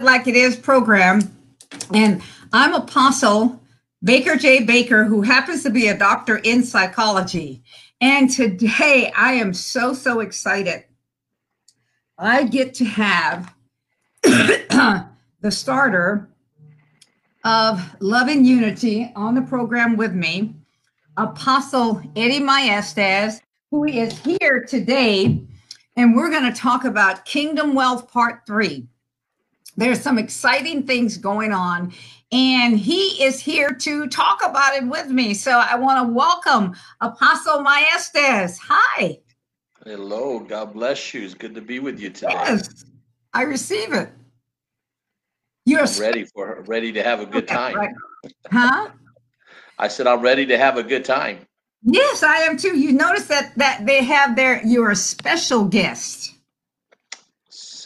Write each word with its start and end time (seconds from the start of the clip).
Like 0.00 0.28
It 0.28 0.36
Is 0.36 0.54
program. 0.54 1.36
And 1.92 2.22
I'm 2.52 2.72
Apostle 2.72 3.60
Baker 4.04 4.36
J. 4.36 4.62
Baker, 4.62 5.02
who 5.02 5.22
happens 5.22 5.64
to 5.64 5.70
be 5.70 5.88
a 5.88 5.98
doctor 5.98 6.36
in 6.36 6.62
psychology. 6.62 7.64
And 8.00 8.30
today 8.30 9.10
I 9.16 9.32
am 9.32 9.52
so, 9.52 9.92
so 9.92 10.20
excited. 10.20 10.84
I 12.16 12.44
get 12.44 12.74
to 12.74 12.84
have 12.84 13.52
the 14.22 15.50
starter 15.50 16.28
of 17.44 17.96
Love 17.98 18.28
and 18.28 18.46
Unity 18.46 19.12
on 19.16 19.34
the 19.34 19.42
program 19.42 19.96
with 19.96 20.14
me, 20.14 20.54
Apostle 21.16 22.00
Eddie 22.14 22.38
Maestas, 22.38 23.40
who 23.72 23.84
is 23.84 24.16
here 24.20 24.64
today. 24.64 25.42
And 25.96 26.14
we're 26.14 26.30
going 26.30 26.52
to 26.52 26.56
talk 26.56 26.84
about 26.84 27.24
Kingdom 27.24 27.74
Wealth 27.74 28.08
Part 28.12 28.46
3 28.46 28.86
there's 29.78 30.00
some 30.00 30.18
exciting 30.18 30.82
things 30.82 31.16
going 31.16 31.52
on 31.52 31.92
and 32.32 32.78
he 32.78 33.24
is 33.24 33.40
here 33.40 33.70
to 33.70 34.06
talk 34.08 34.40
about 34.44 34.74
it 34.74 34.86
with 34.86 35.06
me. 35.08 35.32
So 35.32 35.52
i 35.52 35.76
want 35.76 36.06
to 36.06 36.12
welcome 36.12 36.74
apostle 37.00 37.64
maestas. 37.64 38.58
Hi. 38.60 39.18
Hello 39.86 40.40
god 40.40 40.74
bless 40.74 41.14
you. 41.14 41.24
It's 41.24 41.34
good 41.34 41.54
to 41.54 41.62
be 41.62 41.78
with 41.78 41.98
you 42.00 42.10
today. 42.10 42.32
Yes 42.32 42.84
i 43.32 43.42
receive 43.42 43.92
it. 43.92 44.10
You're 45.64 45.82
I'm 45.82 46.00
ready 46.00 46.24
for 46.24 46.64
ready 46.66 46.92
to 46.92 47.02
have 47.02 47.20
a 47.20 47.26
good 47.26 47.46
time. 47.46 47.76
right. 47.76 47.94
huh? 48.50 48.88
I 49.78 49.88
said 49.88 50.06
i'm 50.06 50.20
ready 50.20 50.44
to 50.46 50.58
have 50.58 50.76
a 50.76 50.82
good 50.82 51.04
time. 51.04 51.38
Yes 51.82 52.24
i 52.24 52.38
am 52.38 52.56
too. 52.56 52.76
You 52.76 52.92
notice 52.92 53.26
that 53.28 53.52
that 53.56 53.86
they 53.86 54.02
have 54.02 54.34
their 54.34 54.60
you're 54.66 54.90
a 54.90 54.96
special 54.96 55.64
guest 55.64 56.37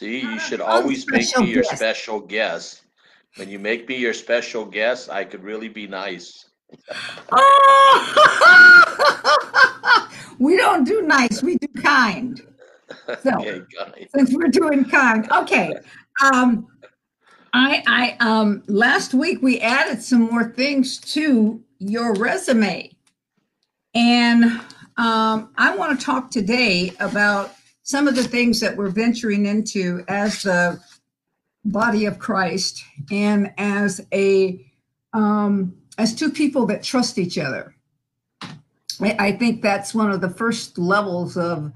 See, 0.03 0.21
you 0.21 0.39
should 0.41 0.61
always 0.73 1.09
make 1.09 1.39
me 1.39 1.53
your 1.53 1.63
guest. 1.63 1.77
special 1.77 2.19
guest. 2.19 2.83
When 3.37 3.49
you 3.49 3.61
make 3.61 3.89
me 3.89 3.97
your 3.97 4.15
special 4.15 4.65
guest, 4.65 5.09
I 5.09 5.25
could 5.25 5.45
really 5.45 5.69
be 5.69 5.87
nice. 5.87 6.47
we 10.41 10.57
don't 10.57 10.83
do 10.83 11.03
nice, 11.03 11.41
we 11.43 11.57
do 11.57 11.69
kind. 11.81 12.41
So 13.23 13.31
okay, 13.41 13.63
since 14.15 14.35
we're 14.35 14.49
doing 14.49 14.85
kind, 14.85 15.27
okay. 15.33 15.73
Um, 16.23 16.67
I 17.55 17.83
I 17.87 18.17
um 18.21 18.63
last 18.67 19.15
week 19.15 19.41
we 19.41 19.61
added 19.61 20.03
some 20.03 20.21
more 20.21 20.45
things 20.45 20.99
to 21.15 21.63
your 21.79 22.13
resume. 22.15 22.91
And 23.95 24.45
um, 24.99 25.53
I 25.57 25.75
want 25.75 25.99
to 25.99 26.05
talk 26.05 26.31
today 26.31 26.93
about 27.01 27.55
some 27.83 28.09
of 28.09 28.15
the 28.15 28.25
things 28.25 28.61
that 28.61 28.77
we're 28.77 28.91
venturing 28.91 29.47
into 29.47 30.05
as 30.09 30.43
the 30.43 30.81
body 31.65 32.07
of 32.07 32.19
Christ 32.19 32.83
and 33.11 33.53
as 33.59 34.01
a 34.13 34.65
um, 35.13 35.75
as 35.99 36.15
two 36.15 36.31
people 36.31 36.67
that 36.67 36.83
trust 36.83 37.19
each 37.19 37.39
other. 37.39 37.75
I, 39.01 39.33
think 39.33 39.63
that's 39.63 39.95
one 39.95 40.13
of 40.13 40.21
the 40.21 40.31
first 40.31 40.79
levels 40.79 41.37
of 41.37 41.73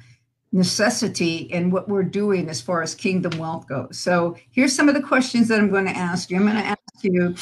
necessity 0.52 1.38
in 1.38 1.70
what 1.70 1.88
we're 1.88 2.04
doing 2.04 2.48
as 2.48 2.60
far 2.60 2.82
as 2.82 2.94
kingdom 2.94 3.36
wealth 3.38 3.66
goes. 3.66 3.98
So 3.98 4.36
here's 4.50 4.74
some 4.74 4.88
of 4.88 4.94
the 4.94 5.02
questions 5.02 5.48
that 5.48 5.58
I'm 5.58 5.70
going 5.70 5.86
to 5.86 5.96
ask 5.96 6.30
you. 6.30 6.36
I'm 6.36 6.44
going 6.44 6.56
to 6.56 6.62
ask 6.62 6.78
you 7.02 7.34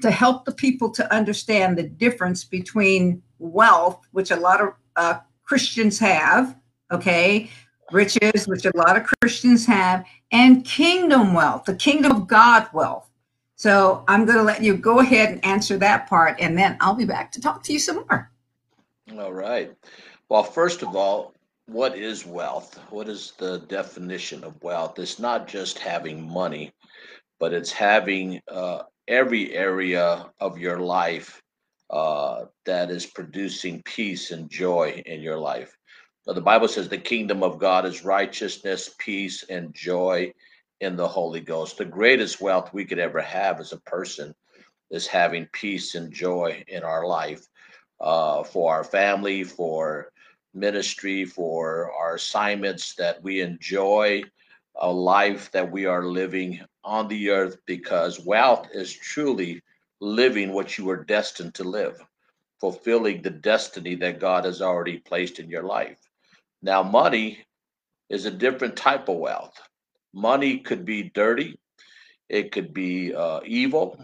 to 0.00 0.10
help 0.10 0.44
the 0.44 0.52
people 0.52 0.90
to 0.90 1.12
understand 1.12 1.76
the 1.76 1.82
difference 1.82 2.44
between 2.44 3.20
wealth, 3.38 4.06
which 4.12 4.30
a 4.30 4.36
lot 4.36 4.60
of 4.60 4.68
uh, 4.94 5.18
Christians 5.42 5.98
have, 5.98 6.56
okay, 6.92 7.50
riches, 7.92 8.46
which 8.46 8.64
a 8.64 8.72
lot 8.76 8.96
of 8.96 9.04
Christians 9.20 9.66
have, 9.66 10.04
and 10.30 10.64
kingdom 10.64 11.34
wealth, 11.34 11.64
the 11.64 11.74
kingdom 11.74 12.12
of 12.12 12.26
God 12.26 12.68
wealth. 12.72 13.08
So 13.56 14.04
I'm 14.08 14.24
going 14.24 14.38
to 14.38 14.44
let 14.44 14.62
you 14.62 14.76
go 14.76 15.00
ahead 15.00 15.30
and 15.30 15.44
answer 15.44 15.78
that 15.78 16.08
part, 16.08 16.40
and 16.40 16.58
then 16.58 16.76
I'll 16.80 16.94
be 16.94 17.04
back 17.04 17.30
to 17.32 17.40
talk 17.40 17.62
to 17.64 17.72
you 17.72 17.78
some 17.78 17.96
more. 17.96 18.30
All 19.18 19.32
right. 19.32 19.72
Well, 20.28 20.42
first 20.42 20.82
of 20.82 20.96
all, 20.96 21.34
what 21.66 21.96
is 21.96 22.26
wealth? 22.26 22.80
What 22.90 23.08
is 23.08 23.34
the 23.38 23.58
definition 23.58 24.42
of 24.42 24.60
wealth? 24.62 24.98
It's 24.98 25.18
not 25.18 25.46
just 25.46 25.78
having 25.78 26.28
money, 26.28 26.72
but 27.38 27.52
it's 27.52 27.70
having 27.70 28.40
uh, 28.48 28.82
every 29.06 29.54
area 29.54 30.30
of 30.40 30.58
your 30.58 30.80
life 30.80 31.40
uh, 31.90 32.46
that 32.64 32.90
is 32.90 33.06
producing 33.06 33.82
peace 33.84 34.30
and 34.30 34.50
joy 34.50 35.02
in 35.06 35.20
your 35.20 35.38
life. 35.38 35.76
The 36.24 36.40
Bible 36.40 36.68
says 36.68 36.88
the 36.88 36.98
kingdom 36.98 37.42
of 37.42 37.58
God 37.58 37.84
is 37.84 38.04
righteousness, 38.04 38.94
peace, 38.98 39.42
and 39.50 39.74
joy 39.74 40.32
in 40.80 40.94
the 40.94 41.08
Holy 41.08 41.40
Ghost. 41.40 41.78
The 41.78 41.84
greatest 41.84 42.40
wealth 42.40 42.72
we 42.72 42.84
could 42.84 43.00
ever 43.00 43.20
have 43.20 43.58
as 43.58 43.72
a 43.72 43.80
person 43.80 44.32
is 44.92 45.08
having 45.08 45.46
peace 45.46 45.96
and 45.96 46.12
joy 46.12 46.62
in 46.68 46.84
our 46.84 47.06
life 47.06 47.48
uh, 48.00 48.44
for 48.44 48.72
our 48.72 48.84
family, 48.84 49.42
for 49.42 50.12
ministry, 50.54 51.24
for 51.24 51.92
our 51.92 52.14
assignments, 52.14 52.94
that 52.94 53.20
we 53.24 53.40
enjoy 53.40 54.22
a 54.76 54.90
life 54.90 55.50
that 55.50 55.72
we 55.72 55.86
are 55.86 56.04
living 56.06 56.60
on 56.84 57.08
the 57.08 57.30
earth 57.30 57.56
because 57.66 58.24
wealth 58.24 58.68
is 58.72 58.92
truly 58.92 59.60
living 60.00 60.52
what 60.52 60.78
you 60.78 60.84
were 60.84 61.04
destined 61.04 61.54
to 61.54 61.64
live, 61.64 62.00
fulfilling 62.60 63.22
the 63.22 63.30
destiny 63.30 63.96
that 63.96 64.20
God 64.20 64.44
has 64.44 64.62
already 64.62 64.98
placed 64.98 65.40
in 65.40 65.50
your 65.50 65.64
life. 65.64 65.98
Now, 66.62 66.82
money 66.82 67.44
is 68.08 68.26
a 68.26 68.30
different 68.30 68.76
type 68.76 69.08
of 69.08 69.16
wealth. 69.16 69.54
Money 70.14 70.58
could 70.58 70.84
be 70.84 71.10
dirty, 71.14 71.58
it 72.28 72.52
could 72.52 72.72
be 72.72 73.14
uh, 73.14 73.40
evil, 73.44 73.98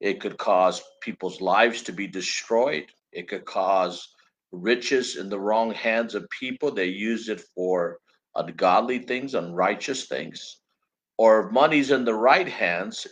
it 0.00 0.20
could 0.20 0.36
cause 0.36 0.82
people's 1.00 1.40
lives 1.40 1.82
to 1.82 1.92
be 1.92 2.06
destroyed, 2.06 2.84
it 3.12 3.28
could 3.28 3.44
cause 3.44 4.08
riches 4.52 5.16
in 5.16 5.28
the 5.28 5.38
wrong 5.38 5.72
hands 5.72 6.14
of 6.14 6.28
people. 6.38 6.70
They 6.70 6.86
use 6.86 7.28
it 7.28 7.40
for 7.54 7.98
ungodly 8.34 8.98
things, 8.98 9.34
unrighteous 9.34 10.06
things. 10.06 10.58
Or 11.18 11.46
if 11.46 11.52
money's 11.52 11.90
in 11.90 12.04
the 12.04 12.14
right 12.14 12.48
hands, 12.48 13.06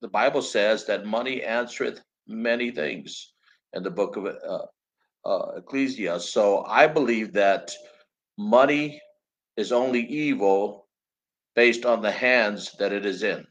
the 0.00 0.08
Bible 0.08 0.42
says 0.42 0.86
that 0.86 1.06
money 1.06 1.42
answereth 1.42 2.00
many 2.26 2.70
things 2.70 3.32
in 3.74 3.82
the 3.82 3.90
book 3.90 4.16
of 4.16 4.26
uh, 4.26 4.66
uh, 5.24 5.52
Ecclesiastes. 5.58 6.30
So 6.30 6.64
I 6.64 6.86
believe 6.86 7.32
that 7.34 7.72
money 8.36 9.00
is 9.56 9.72
only 9.72 10.00
evil 10.00 10.86
based 11.54 11.84
on 11.84 12.02
the 12.02 12.10
hands 12.10 12.72
that 12.78 12.92
it 12.92 13.06
is 13.06 13.22
in. 13.22 13.46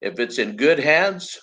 If 0.00 0.18
it's 0.18 0.38
in 0.38 0.56
good 0.56 0.78
hands, 0.78 1.38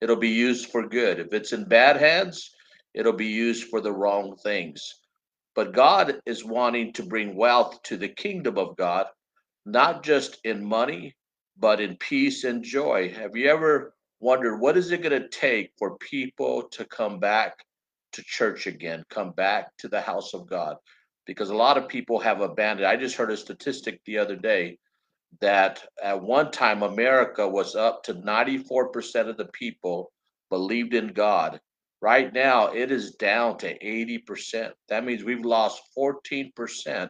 it'll 0.00 0.16
be 0.16 0.30
used 0.30 0.70
for 0.70 0.88
good. 0.88 1.18
If 1.18 1.32
it's 1.32 1.52
in 1.52 1.64
bad 1.64 1.96
hands, 1.96 2.50
it'll 2.94 3.12
be 3.12 3.26
used 3.26 3.68
for 3.68 3.80
the 3.80 3.92
wrong 3.92 4.36
things. 4.42 4.82
But 5.54 5.72
God 5.72 6.20
is 6.26 6.44
wanting 6.44 6.92
to 6.94 7.02
bring 7.02 7.36
wealth 7.36 7.82
to 7.84 7.96
the 7.96 8.08
kingdom 8.08 8.58
of 8.58 8.76
God, 8.76 9.06
not 9.64 10.02
just 10.02 10.38
in 10.44 10.64
money, 10.64 11.14
but 11.56 11.80
in 11.80 11.96
peace 11.96 12.44
and 12.44 12.62
joy. 12.62 13.10
Have 13.10 13.36
you 13.36 13.48
ever 13.48 13.94
wondered 14.20 14.58
what 14.58 14.76
is 14.76 14.90
it 14.90 15.02
going 15.02 15.20
to 15.22 15.28
take 15.28 15.70
for 15.78 15.96
people 15.98 16.64
to 16.72 16.84
come 16.86 17.20
back 17.20 17.54
to 18.12 18.22
church 18.24 18.66
again, 18.66 19.04
come 19.10 19.32
back 19.32 19.76
to 19.78 19.88
the 19.88 20.00
house 20.00 20.34
of 20.34 20.48
God? 20.48 20.76
Because 21.26 21.50
a 21.50 21.56
lot 21.56 21.78
of 21.78 21.88
people 21.88 22.18
have 22.18 22.40
abandoned. 22.40 22.86
I 22.86 22.96
just 22.96 23.16
heard 23.16 23.30
a 23.30 23.36
statistic 23.36 24.00
the 24.04 24.18
other 24.18 24.36
day 24.36 24.78
that 25.40 25.82
at 26.02 26.22
one 26.22 26.50
time 26.50 26.82
America 26.82 27.48
was 27.48 27.74
up 27.74 28.02
to 28.04 28.14
94% 28.14 29.28
of 29.28 29.36
the 29.36 29.46
people 29.46 30.12
believed 30.50 30.94
in 30.94 31.08
God. 31.08 31.60
Right 32.00 32.32
now, 32.32 32.68
it 32.68 32.92
is 32.92 33.14
down 33.14 33.58
to 33.58 33.78
80%. 33.78 34.72
That 34.88 35.04
means 35.04 35.24
we've 35.24 35.44
lost 35.44 35.82
14% 35.96 37.08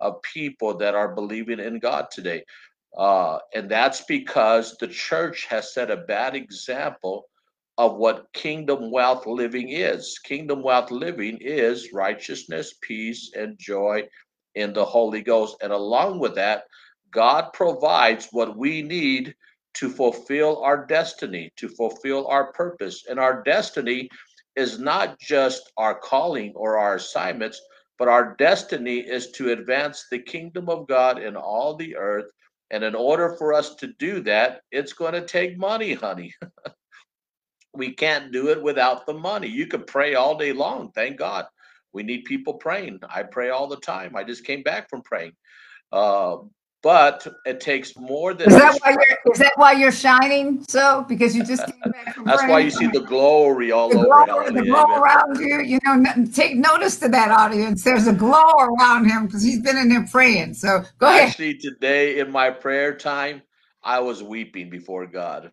of 0.00 0.22
people 0.22 0.76
that 0.78 0.94
are 0.94 1.14
believing 1.14 1.58
in 1.58 1.80
God 1.80 2.06
today. 2.10 2.44
Uh, 2.96 3.38
and 3.54 3.68
that's 3.68 4.02
because 4.02 4.76
the 4.78 4.88
church 4.88 5.46
has 5.46 5.74
set 5.74 5.90
a 5.90 5.96
bad 5.96 6.34
example 6.34 7.27
of 7.78 7.94
what 7.96 8.26
kingdom 8.34 8.90
wealth 8.90 9.24
living 9.24 9.68
is. 9.70 10.18
Kingdom 10.24 10.62
wealth 10.62 10.90
living 10.90 11.38
is 11.40 11.92
righteousness, 11.92 12.74
peace, 12.82 13.30
and 13.36 13.56
joy 13.56 14.02
in 14.56 14.72
the 14.72 14.84
Holy 14.84 15.22
Ghost. 15.22 15.56
And 15.62 15.72
along 15.72 16.18
with 16.18 16.34
that, 16.34 16.64
God 17.12 17.52
provides 17.52 18.28
what 18.32 18.58
we 18.58 18.82
need 18.82 19.34
to 19.74 19.88
fulfill 19.88 20.60
our 20.64 20.86
destiny, 20.86 21.52
to 21.56 21.68
fulfill 21.68 22.26
our 22.26 22.52
purpose. 22.52 23.04
And 23.08 23.20
our 23.20 23.44
destiny 23.44 24.08
is 24.56 24.80
not 24.80 25.20
just 25.20 25.70
our 25.76 25.94
calling 25.94 26.52
or 26.56 26.78
our 26.78 26.96
assignments, 26.96 27.62
but 27.96 28.08
our 28.08 28.34
destiny 28.38 28.98
is 28.98 29.30
to 29.32 29.52
advance 29.52 30.06
the 30.10 30.18
kingdom 30.18 30.68
of 30.68 30.88
God 30.88 31.22
in 31.22 31.36
all 31.36 31.76
the 31.76 31.96
earth. 31.96 32.26
And 32.72 32.82
in 32.82 32.96
order 32.96 33.36
for 33.38 33.54
us 33.54 33.76
to 33.76 33.86
do 33.98 34.20
that, 34.22 34.62
it's 34.72 34.92
going 34.92 35.14
to 35.14 35.24
take 35.24 35.56
money, 35.56 35.94
honey. 35.94 36.34
we 37.74 37.92
can't 37.92 38.32
do 38.32 38.48
it 38.48 38.62
without 38.62 39.06
the 39.06 39.14
money. 39.14 39.48
You 39.48 39.66
can 39.66 39.84
pray 39.84 40.14
all 40.14 40.36
day 40.36 40.52
long. 40.52 40.90
Thank 40.92 41.18
God. 41.18 41.46
We 41.92 42.02
need 42.02 42.24
people 42.24 42.54
praying. 42.54 43.00
I 43.08 43.22
pray 43.22 43.50
all 43.50 43.66
the 43.66 43.76
time. 43.76 44.16
I 44.16 44.24
just 44.24 44.44
came 44.44 44.62
back 44.62 44.90
from 44.90 45.02
praying. 45.02 45.32
Uh, 45.92 46.38
but 46.82 47.26
it 47.44 47.60
takes 47.60 47.96
more 47.96 48.34
than. 48.34 48.48
Is 48.48 48.56
that 48.56 48.78
why 48.82 48.92
you're? 48.92 49.32
Is 49.34 49.38
that 49.40 49.52
why 49.56 49.72
you're 49.72 49.90
shining 49.90 50.64
so? 50.68 51.04
Because 51.08 51.34
you 51.34 51.42
just 51.42 51.66
came 51.66 51.90
back 51.90 52.14
from 52.14 52.24
That's 52.26 52.46
why 52.46 52.60
you 52.60 52.70
see 52.70 52.86
the 52.86 53.00
glory 53.00 53.72
all 53.72 53.88
the 53.88 53.96
over. 53.96 54.24
Glory, 54.24 54.50
the 54.52 54.62
glow 54.62 54.84
around 54.84 55.40
you. 55.40 55.60
You 55.60 55.78
know, 55.84 56.24
take 56.32 56.56
notice 56.56 56.98
to 57.00 57.08
that 57.08 57.32
audience. 57.32 57.82
There's 57.82 58.06
a 58.06 58.12
glow 58.12 58.52
around 58.60 59.10
him 59.10 59.26
because 59.26 59.42
he's 59.42 59.60
been 59.60 59.76
in 59.76 59.88
there 59.88 60.06
praying. 60.10 60.54
So 60.54 60.82
go 60.98 61.08
ahead. 61.08 61.30
Actually, 61.30 61.54
today 61.54 62.20
in 62.20 62.30
my 62.30 62.50
prayer 62.50 62.94
time, 62.94 63.42
I 63.82 63.98
was 63.98 64.22
weeping 64.22 64.70
before 64.70 65.06
God. 65.06 65.50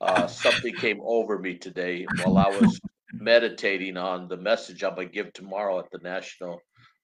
Uh, 0.00 0.26
something 0.26 0.74
came 0.74 1.00
over 1.02 1.38
me 1.38 1.56
today 1.56 2.06
while 2.22 2.38
I 2.38 2.48
was 2.48 2.80
meditating 3.12 3.96
on 3.96 4.28
the 4.28 4.36
message 4.36 4.84
I'm 4.84 4.94
going 4.94 5.08
to 5.08 5.12
give 5.12 5.32
tomorrow 5.32 5.78
at 5.80 5.90
the 5.90 5.98
national 5.98 6.60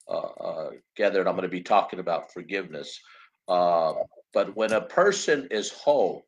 uh, 0.08 0.12
uh, 0.16 0.70
gathering. 0.96 1.26
I'm 1.26 1.34
going 1.34 1.42
to 1.42 1.48
be 1.48 1.62
talking 1.62 1.98
about 1.98 2.32
forgiveness. 2.32 3.00
Uh, 3.48 3.94
but 4.32 4.56
when 4.56 4.72
a 4.72 4.80
person 4.80 5.48
is 5.50 5.70
whole, 5.70 6.24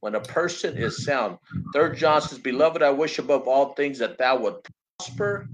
when 0.00 0.14
a 0.14 0.20
person 0.20 0.76
is 0.76 1.04
sound, 1.04 1.38
Third 1.72 1.96
John 1.96 2.22
says, 2.22 2.38
"Beloved, 2.38 2.82
I 2.82 2.90
wish 2.90 3.18
above 3.18 3.46
all 3.46 3.74
things 3.74 3.98
that 3.98 4.18
thou 4.18 4.38
would 4.38 4.56
prosper 4.98 5.48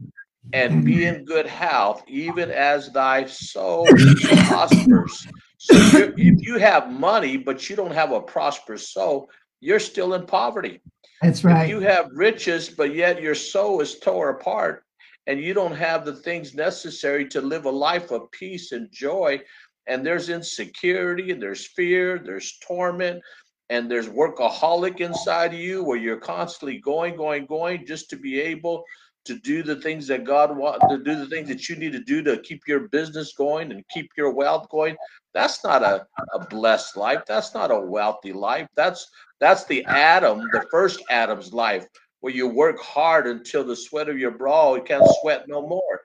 and 0.53 0.85
be 0.85 1.05
in 1.05 1.25
good 1.25 1.47
health, 1.47 2.03
even 2.07 2.51
as 2.51 2.91
thy 2.93 3.27
soul 3.27 3.87
prospers." 3.87 5.27
So 5.59 5.75
if 6.17 6.47
you 6.47 6.59
have 6.59 6.91
money 6.91 7.37
but 7.37 7.69
you 7.69 7.77
don't 7.77 7.95
have 7.95 8.13
a 8.13 8.21
prosperous 8.21 8.93
soul, 8.93 9.29
you're 9.67 9.81
still 9.81 10.15
in 10.15 10.25
poverty. 10.27 10.81
That's 11.21 11.43
right. 11.43 11.65
If 11.65 11.71
you 11.71 11.81
have 11.81 12.09
riches 12.13 12.69
but 12.69 12.95
yet 12.95 13.21
your 13.21 13.35
soul 13.35 13.81
is 13.81 13.99
tore 13.99 14.31
apart, 14.31 14.85
and 15.27 15.41
you 15.41 15.55
don't 15.55 15.75
have 15.75 16.05
the 16.05 16.15
things 16.15 16.55
necessary 16.55 17.27
to 17.31 17.41
live 17.41 17.65
a 17.65 17.71
life 17.71 18.13
of 18.13 18.31
peace 18.31 18.71
and 18.71 18.89
joy, 18.93 19.41
and 19.89 20.07
there's 20.07 20.29
insecurity 20.29 21.33
and 21.33 21.43
there's 21.43 21.67
fear 21.67 22.19
there's 22.19 22.59
torment 22.59 23.21
and 23.69 23.91
there's 23.91 24.09
workaholic 24.09 25.01
inside 25.01 25.53
of 25.53 25.59
you 25.59 25.83
where 25.83 25.97
you're 25.97 26.17
constantly 26.17 26.79
going 26.79 27.17
going 27.17 27.47
going 27.47 27.85
just 27.87 28.09
to 28.11 28.17
be 28.17 28.41
able 28.41 28.85
to 29.27 29.39
do 29.39 29.63
the 29.63 29.77
things 29.77 30.07
that 30.07 30.25
god 30.25 30.57
wants 30.57 30.85
to 30.89 30.99
do 30.99 31.15
the 31.17 31.27
things 31.27 31.49
that 31.49 31.69
you 31.69 31.77
need 31.77 31.93
to 31.93 32.01
do 32.01 32.23
to 32.23 32.39
keep 32.39 32.63
your 32.67 32.89
business 32.89 33.35
going 33.35 33.71
and 33.73 33.85
keep 33.89 34.11
your 34.17 34.33
wealth 34.33 34.69
going 34.71 34.97
that's 35.37 35.63
not 35.63 35.83
a, 35.83 36.07
a 36.33 36.47
blessed 36.47 36.97
life. 36.97 37.25
That's 37.29 37.53
not 37.53 37.71
a 37.71 37.79
wealthy 37.79 38.33
life. 38.33 38.69
That's 38.75 39.07
that's 39.39 39.67
the 39.67 39.85
adam 39.85 40.49
the 40.51 40.65
first 40.71 41.03
adam's 41.11 41.53
life 41.53 41.87
where 42.21 42.33
you 42.33 42.49
work 42.49 42.81
hard 42.81 43.27
until 43.27 43.63
the 43.63 43.77
sweat 43.77 44.09
of 44.09 44.19
your 44.19 44.31
brow 44.31 44.77
you 44.77 44.83
can't 44.83 45.05
sweat 45.21 45.47
no 45.47 45.61
more. 45.61 46.01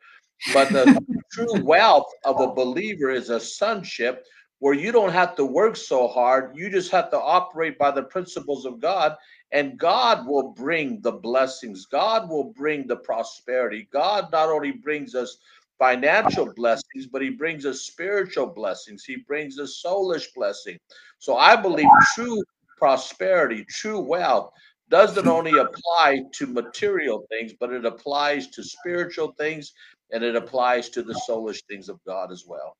But 0.53 0.73
the 0.73 1.01
true 1.31 1.63
wealth 1.63 2.11
of 2.25 2.41
a 2.41 2.53
believer 2.53 3.09
is 3.09 3.29
a 3.29 3.39
sonship 3.39 4.25
where 4.59 4.73
you 4.73 4.91
don't 4.91 5.13
have 5.13 5.37
to 5.37 5.45
work 5.45 5.77
so 5.77 6.09
hard. 6.09 6.51
You 6.53 6.69
just 6.69 6.91
have 6.91 7.09
to 7.11 7.19
operate 7.19 7.77
by 7.79 7.91
the 7.91 8.03
principles 8.03 8.65
of 8.65 8.81
God, 8.81 9.15
and 9.51 9.77
God 9.77 10.25
will 10.25 10.49
bring 10.51 11.01
the 11.01 11.11
blessings. 11.11 11.85
God 11.85 12.29
will 12.29 12.53
bring 12.53 12.87
the 12.87 12.95
prosperity. 12.95 13.87
God 13.91 14.31
not 14.31 14.49
only 14.49 14.71
brings 14.71 15.13
us 15.15 15.37
financial 15.77 16.53
blessings, 16.53 17.07
but 17.11 17.21
He 17.21 17.29
brings 17.29 17.65
us 17.65 17.81
spiritual 17.81 18.47
blessings. 18.47 19.03
He 19.03 19.17
brings 19.27 19.59
us 19.59 19.81
soulish 19.85 20.33
blessing. 20.35 20.77
So 21.19 21.37
I 21.37 21.55
believe 21.55 21.89
true 22.15 22.41
prosperity, 22.77 23.65
true 23.69 23.99
wealth 23.99 24.51
doesn't 24.89 25.27
only 25.27 25.57
apply 25.57 26.21
to 26.33 26.47
material 26.47 27.25
things, 27.29 27.53
but 27.59 27.71
it 27.71 27.85
applies 27.85 28.47
to 28.47 28.63
spiritual 28.63 29.33
things 29.37 29.71
and 30.11 30.23
it 30.23 30.35
applies 30.35 30.89
to 30.89 31.01
the 31.01 31.13
soulish 31.27 31.61
things 31.69 31.89
of 31.89 31.97
God 32.05 32.31
as 32.31 32.43
well. 32.45 32.75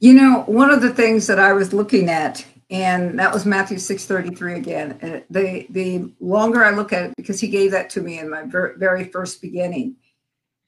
You 0.00 0.14
know, 0.14 0.42
one 0.46 0.70
of 0.70 0.82
the 0.82 0.92
things 0.92 1.26
that 1.28 1.38
I 1.38 1.52
was 1.52 1.72
looking 1.72 2.10
at, 2.10 2.44
and 2.74 3.16
that 3.20 3.32
was 3.32 3.46
Matthew 3.46 3.78
6:33 3.78 4.56
again. 4.56 4.98
And 5.00 5.22
the 5.30 5.64
the 5.70 6.12
longer 6.18 6.64
I 6.64 6.70
look 6.70 6.92
at 6.92 7.04
it, 7.04 7.16
because 7.16 7.40
he 7.40 7.46
gave 7.46 7.70
that 7.70 7.88
to 7.90 8.00
me 8.00 8.18
in 8.18 8.28
my 8.28 8.42
ver- 8.42 8.74
very 8.78 9.04
first 9.04 9.40
beginning. 9.40 9.94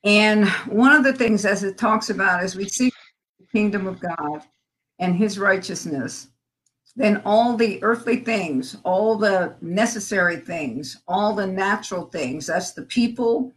And 0.04 0.48
one 0.68 0.92
of 0.92 1.02
the 1.02 1.12
things 1.12 1.44
as 1.44 1.64
it 1.64 1.76
talks 1.76 2.08
about 2.08 2.44
as 2.44 2.54
we 2.54 2.68
seek 2.68 2.94
the 3.40 3.46
kingdom 3.46 3.88
of 3.88 3.98
God 3.98 4.42
and 5.00 5.16
his 5.16 5.36
righteousness, 5.36 6.28
then 6.94 7.22
all 7.24 7.56
the 7.56 7.82
earthly 7.82 8.18
things, 8.18 8.76
all 8.84 9.16
the 9.16 9.56
necessary 9.60 10.36
things, 10.36 10.98
all 11.08 11.34
the 11.34 11.46
natural 11.46 12.04
things, 12.04 12.46
that's 12.46 12.72
the 12.72 12.84
people, 12.84 13.52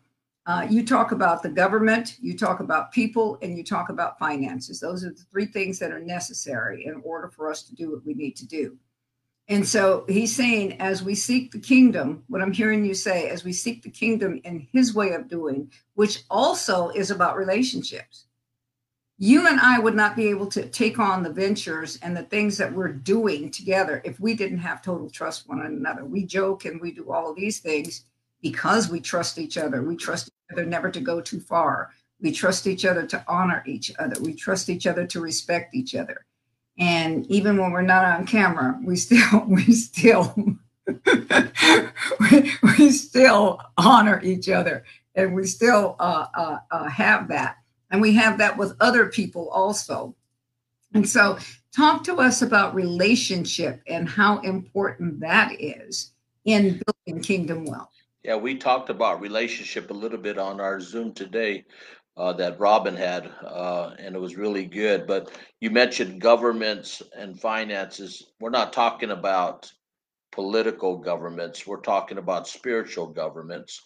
uh, 0.50 0.66
you 0.68 0.84
talk 0.84 1.12
about 1.12 1.44
the 1.44 1.50
government, 1.50 2.18
you 2.20 2.36
talk 2.36 2.60
about 2.60 2.92
people, 2.92 3.38
and 3.44 3.56
you 3.56 3.64
talk 3.64 3.90
about 3.90 4.18
finances. 4.18 4.80
Those 4.80 5.06
are 5.06 5.12
the 5.12 5.26
three 5.32 5.46
things 5.46 5.78
that 5.78 5.92
are 5.92 6.00
necessary 6.00 6.88
in 6.88 7.00
order 7.06 7.30
for 7.30 7.52
us 7.52 7.62
to 7.64 7.76
do 7.76 7.92
what 7.92 8.04
we 8.04 8.16
need 8.16 8.36
to 8.38 8.48
do. 8.48 8.76
And 9.48 9.68
so 9.68 10.06
he's 10.10 10.36
saying, 10.36 10.82
as 10.82 11.04
we 11.04 11.14
seek 11.14 11.52
the 11.52 11.60
kingdom, 11.60 12.24
what 12.30 12.42
I'm 12.42 12.52
hearing 12.52 12.84
you 12.84 12.96
say, 12.96 13.30
as 13.30 13.44
we 13.44 13.54
seek 13.54 13.84
the 13.84 13.92
kingdom 13.92 14.42
in 14.44 14.68
his 14.72 14.96
way 14.96 15.12
of 15.12 15.28
doing, 15.28 15.72
which 15.94 16.24
also 16.32 16.90
is 16.90 17.12
about 17.12 17.38
relationships, 17.38 18.26
you 19.20 19.46
and 19.46 19.60
I 19.60 19.78
would 19.78 19.96
not 19.96 20.16
be 20.16 20.30
able 20.30 20.48
to 20.48 20.68
take 20.68 20.98
on 20.98 21.22
the 21.22 21.32
ventures 21.32 22.00
and 22.02 22.18
the 22.18 22.24
things 22.24 22.58
that 22.58 22.74
we're 22.74 22.92
doing 22.92 23.52
together 23.52 24.02
if 24.04 24.20
we 24.20 24.34
didn't 24.34 24.58
have 24.58 24.82
total 24.82 25.12
trust 25.12 25.48
one 25.48 25.62
another. 25.62 26.06
We 26.06 26.26
joke 26.26 26.66
and 26.66 26.82
we 26.82 26.92
do 26.92 27.12
all 27.12 27.30
of 27.30 27.36
these 27.36 27.60
things 27.60 28.06
because 28.42 28.90
we 28.90 29.00
trust 29.00 29.38
each 29.38 29.58
other. 29.58 29.82
We 29.82 29.96
trust 29.96 30.28
each 30.28 30.54
other 30.54 30.66
never 30.66 30.90
to 30.92 31.00
go 31.00 31.22
too 31.22 31.40
far. 31.40 31.92
We 32.22 32.32
trust 32.32 32.68
each 32.68 32.86
other 32.86 33.06
to 33.08 33.24
honor 33.28 33.64
each 33.66 33.92
other. 34.00 34.22
We 34.22 34.34
trust 34.34 34.70
each 34.70 34.88
other 34.88 35.06
to 35.08 35.22
respect 35.22 35.76
each 35.76 35.96
other. 35.96 36.26
And 36.78 37.26
even 37.28 37.58
when 37.58 37.72
we're 37.72 37.82
not 37.82 38.06
on 38.06 38.26
camera, 38.26 38.80
we 38.84 38.96
still 38.96 39.44
we 39.48 39.64
still 39.74 40.34
we, 42.20 42.52
we 42.78 42.92
still 42.92 43.60
honor 43.78 44.22
each 44.24 44.50
other, 44.50 44.84
and 45.16 45.36
we 45.36 45.46
still 45.46 45.96
uh, 46.00 46.28
uh, 46.36 46.58
uh, 46.72 46.90
have 46.90 47.28
that, 47.28 47.58
and 47.92 48.02
we 48.02 48.14
have 48.14 48.38
that 48.38 48.58
with 48.58 48.76
other 48.80 49.08
people 49.08 49.50
also. 49.50 50.16
And 50.94 51.08
so, 51.08 51.38
talk 51.76 52.04
to 52.06 52.16
us 52.16 52.42
about 52.42 52.74
relationship 52.74 53.82
and 53.88 54.10
how 54.10 54.40
important 54.40 55.20
that 55.20 55.52
is 55.60 56.12
in 56.46 56.82
building 57.06 57.22
kingdom 57.22 57.66
wealth. 57.66 57.99
Yeah, 58.24 58.36
we 58.36 58.56
talked 58.58 58.90
about 58.90 59.22
relationship 59.22 59.90
a 59.90 59.94
little 59.94 60.18
bit 60.18 60.38
on 60.38 60.60
our 60.60 60.82
Zoom 60.82 61.14
today 61.14 61.64
uh, 62.18 62.34
that 62.34 62.60
Robin 62.60 62.96
had, 62.96 63.32
uh, 63.46 63.92
and 63.98 64.14
it 64.14 64.20
was 64.20 64.36
really 64.36 64.66
good. 64.66 65.08
But 65.08 65.32
you 65.62 65.72
mentioned 65.72 66.20
governments 66.20 67.02
and 67.18 67.40
finances. 67.40 68.32
We're 68.42 68.50
not 68.50 68.74
talking 68.74 69.12
about 69.12 69.72
political 70.34 70.98
governments, 70.98 71.66
we're 71.66 71.82
talking 71.82 72.18
about 72.18 72.48
spiritual 72.48 73.08
governments 73.08 73.82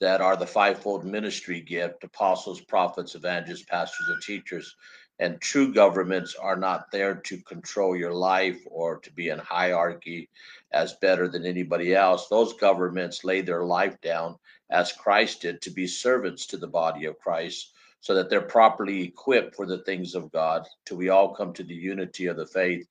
that 0.00 0.20
are 0.20 0.36
the 0.36 0.46
fivefold 0.46 1.04
ministry 1.04 1.60
gift 1.60 2.04
apostles, 2.04 2.60
prophets, 2.60 3.14
evangelists, 3.14 3.64
pastors, 3.64 4.08
and 4.08 4.22
teachers. 4.22 4.76
And 5.18 5.40
true 5.40 5.72
governments 5.72 6.36
are 6.36 6.56
not 6.56 6.90
there 6.92 7.14
to 7.14 7.42
control 7.42 7.96
your 7.96 8.14
life 8.14 8.60
or 8.66 8.98
to 9.00 9.12
be 9.12 9.30
in 9.30 9.38
hierarchy 9.38 10.28
as 10.72 10.94
better 10.94 11.28
than 11.28 11.44
anybody 11.44 11.94
else. 11.94 12.28
Those 12.28 12.52
governments 12.52 13.24
lay 13.24 13.40
their 13.40 13.64
life 13.64 14.00
down 14.00 14.36
as 14.70 14.92
Christ 14.92 15.42
did 15.42 15.60
to 15.62 15.70
be 15.70 15.86
servants 15.86 16.46
to 16.46 16.56
the 16.56 16.68
body 16.68 17.06
of 17.06 17.18
Christ 17.18 17.72
so 18.00 18.14
that 18.14 18.30
they're 18.30 18.40
properly 18.40 19.02
equipped 19.02 19.56
for 19.56 19.66
the 19.66 19.78
things 19.78 20.14
of 20.14 20.30
God 20.30 20.66
till 20.84 20.96
we 20.96 21.08
all 21.08 21.34
come 21.34 21.52
to 21.54 21.64
the 21.64 21.74
unity 21.74 22.26
of 22.26 22.36
the 22.36 22.46
faith 22.46 22.86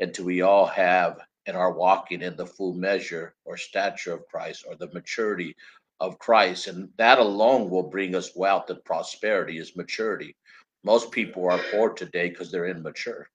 and 0.00 0.12
till 0.12 0.26
we 0.26 0.42
all 0.42 0.66
have 0.66 1.18
and 1.46 1.56
are 1.56 1.72
walking 1.72 2.22
in 2.22 2.36
the 2.36 2.46
full 2.46 2.74
measure 2.74 3.34
or 3.44 3.56
stature 3.56 4.12
of 4.12 4.26
Christ 4.26 4.64
or 4.68 4.74
the 4.74 4.92
maturity 4.92 5.56
of 5.98 6.18
Christ. 6.18 6.66
And 6.66 6.90
that 6.96 7.18
alone 7.18 7.70
will 7.70 7.84
bring 7.84 8.14
us 8.14 8.36
wealth 8.36 8.68
and 8.70 8.84
prosperity 8.84 9.58
is 9.58 9.76
maturity. 9.76 10.36
Most 10.84 11.10
people 11.10 11.48
are 11.50 11.60
poor 11.70 11.90
today 11.90 12.30
because 12.30 12.50
they're 12.50 12.66
immature. 12.66 13.28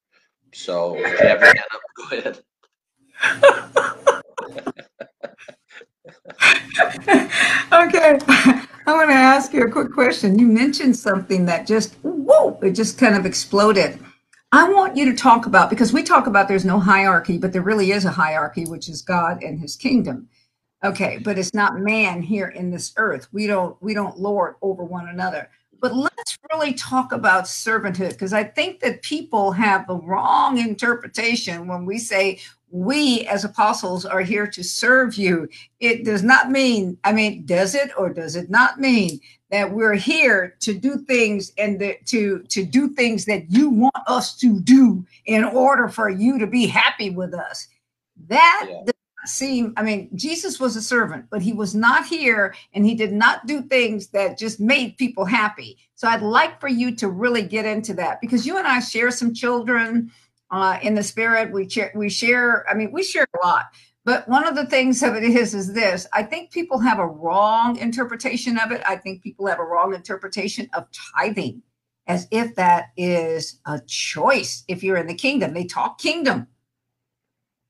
So 0.54 0.98
okay, 7.72 8.20
I 8.88 8.94
want 8.94 9.10
to 9.10 9.16
ask 9.16 9.54
you 9.54 9.64
a 9.64 9.72
quick 9.72 9.92
question. 9.92 10.40
You 10.40 10.48
mentioned 10.48 10.96
something 10.98 11.46
that 11.46 11.68
just 11.68 11.96
whoa, 12.02 12.58
it 12.62 12.72
just 12.72 12.98
kind 12.98 13.16
of 13.16 13.26
exploded. 13.26 14.00
I 14.52 14.72
want 14.72 14.96
you 14.96 15.06
to 15.12 15.18
talk 15.18 15.46
about 15.46 15.70
because 15.70 15.92
we 15.92 16.04
talk 16.04 16.28
about 16.28 16.48
there's 16.48 16.66
no 16.66 16.80
hierarchy, 16.80 17.38
but 17.38 17.52
there 17.52 17.62
really 17.62 17.92
is 17.92 18.06
a 18.06 18.12
hierarchy, 18.12 18.66
which 18.66 18.88
is 18.88 19.02
God 19.02 19.44
and 19.44 19.60
His 19.60 19.76
kingdom. 19.76 20.30
Okay, 20.84 21.20
but 21.24 21.38
it's 21.38 21.54
not 21.54 21.80
man 21.80 22.22
here 22.22 22.48
in 22.48 22.70
this 22.70 22.94
earth. 22.98 23.28
We 23.32 23.48
don't 23.48 23.82
we 23.82 23.94
don't 23.94 24.20
lord 24.20 24.56
over 24.62 24.84
one 24.84 25.10
another. 25.10 25.50
But 25.86 25.96
let's 25.96 26.40
really 26.52 26.74
talk 26.74 27.12
about 27.12 27.44
servanthood 27.44 28.14
because 28.14 28.34
I 28.34 28.44
think 28.44 28.80
that 28.80 29.04
people 29.04 29.52
have 29.52 29.86
the 29.86 29.98
wrong 29.98 30.58
interpretation 30.58 31.68
when 31.68 31.86
we 31.86 32.00
say 32.00 32.40
we 32.72 33.22
as 33.28 33.46
apostles 33.46 34.04
are 34.04 34.22
here 34.22 34.48
to 34.48 34.64
serve 34.64 35.14
you. 35.14 35.48
It 35.80 36.04
does 36.04 36.24
not 36.24 36.50
mean, 36.50 36.98
I 37.04 37.14
mean, 37.14 37.46
does 37.46 37.76
it 37.76 37.92
or 38.00 38.12
does 38.12 38.36
it 38.36 38.50
not 38.50 38.80
mean 38.80 39.20
that 39.52 39.72
we're 39.72 39.94
here 39.94 40.56
to 40.62 40.74
do 40.74 40.98
things 40.98 41.52
and 41.60 41.80
the, 41.80 41.98
to 42.06 42.40
to 42.50 42.66
do 42.66 42.90
things 42.90 43.26
that 43.26 43.52
you 43.52 43.70
want 43.70 43.94
us 44.08 44.36
to 44.38 44.60
do 44.62 45.06
in 45.28 45.44
order 45.44 45.88
for 45.88 46.10
you 46.10 46.40
to 46.40 46.48
be 46.48 46.66
happy 46.66 47.12
with 47.12 47.36
us? 47.36 47.68
That 48.28 48.66
yeah. 48.68 48.92
Seem, 49.28 49.74
I 49.78 49.84
mean, 49.84 50.10
Jesus 50.16 50.60
was 50.60 50.76
a 50.76 50.82
servant, 50.82 51.26
but 51.30 51.42
he 51.42 51.54
was 51.54 51.76
not 51.76 52.06
here 52.06 52.56
and 52.74 52.86
he 52.86 52.96
did 52.96 53.14
not 53.14 53.46
do 53.46 53.62
things 53.62 54.08
that 54.10 54.38
just 54.38 54.60
made 54.60 54.98
people 54.98 55.26
happy. 55.26 55.78
So 55.96 56.08
I'd 56.08 56.22
like 56.22 56.60
for 56.60 56.68
you 56.68 56.96
to 56.98 57.10
really 57.10 57.44
get 57.44 57.66
into 57.66 57.94
that 57.96 58.22
because 58.22 58.46
you 58.46 58.58
and 58.58 58.68
I 58.68 58.80
share 58.80 59.12
some 59.12 59.34
children 59.34 60.12
uh, 60.52 60.80
in 60.82 60.96
the 60.96 61.04
spirit. 61.04 61.52
We 61.52 61.70
share, 61.70 61.92
we 61.96 62.10
share. 62.10 62.66
I 62.70 62.74
mean, 62.74 62.92
we 62.92 63.04
share 63.04 63.28
a 63.42 63.46
lot. 63.46 63.66
But 64.04 64.30
one 64.30 64.48
of 64.48 64.56
the 64.56 64.68
things 64.68 65.02
of 65.02 65.16
it 65.16 65.24
is, 65.24 65.56
is 65.56 65.74
this. 65.74 66.06
I 66.14 66.22
think 66.22 66.52
people 66.52 66.78
have 66.80 67.00
a 67.00 67.08
wrong 67.08 67.78
interpretation 67.78 68.58
of 68.60 68.72
it. 68.72 68.82
I 68.88 68.98
think 68.98 69.24
people 69.24 69.48
have 69.48 69.60
a 69.60 69.64
wrong 69.64 69.96
interpretation 69.96 70.70
of 70.74 70.88
tithing, 71.16 71.64
as 72.06 72.28
if 72.30 72.56
that 72.56 72.92
is 72.96 73.60
a 73.66 73.82
choice. 73.88 74.64
If 74.68 74.84
you're 74.84 74.98
in 74.98 75.08
the 75.08 75.16
kingdom, 75.16 75.56
they 75.56 75.66
talk 75.66 75.98
kingdom, 75.98 76.48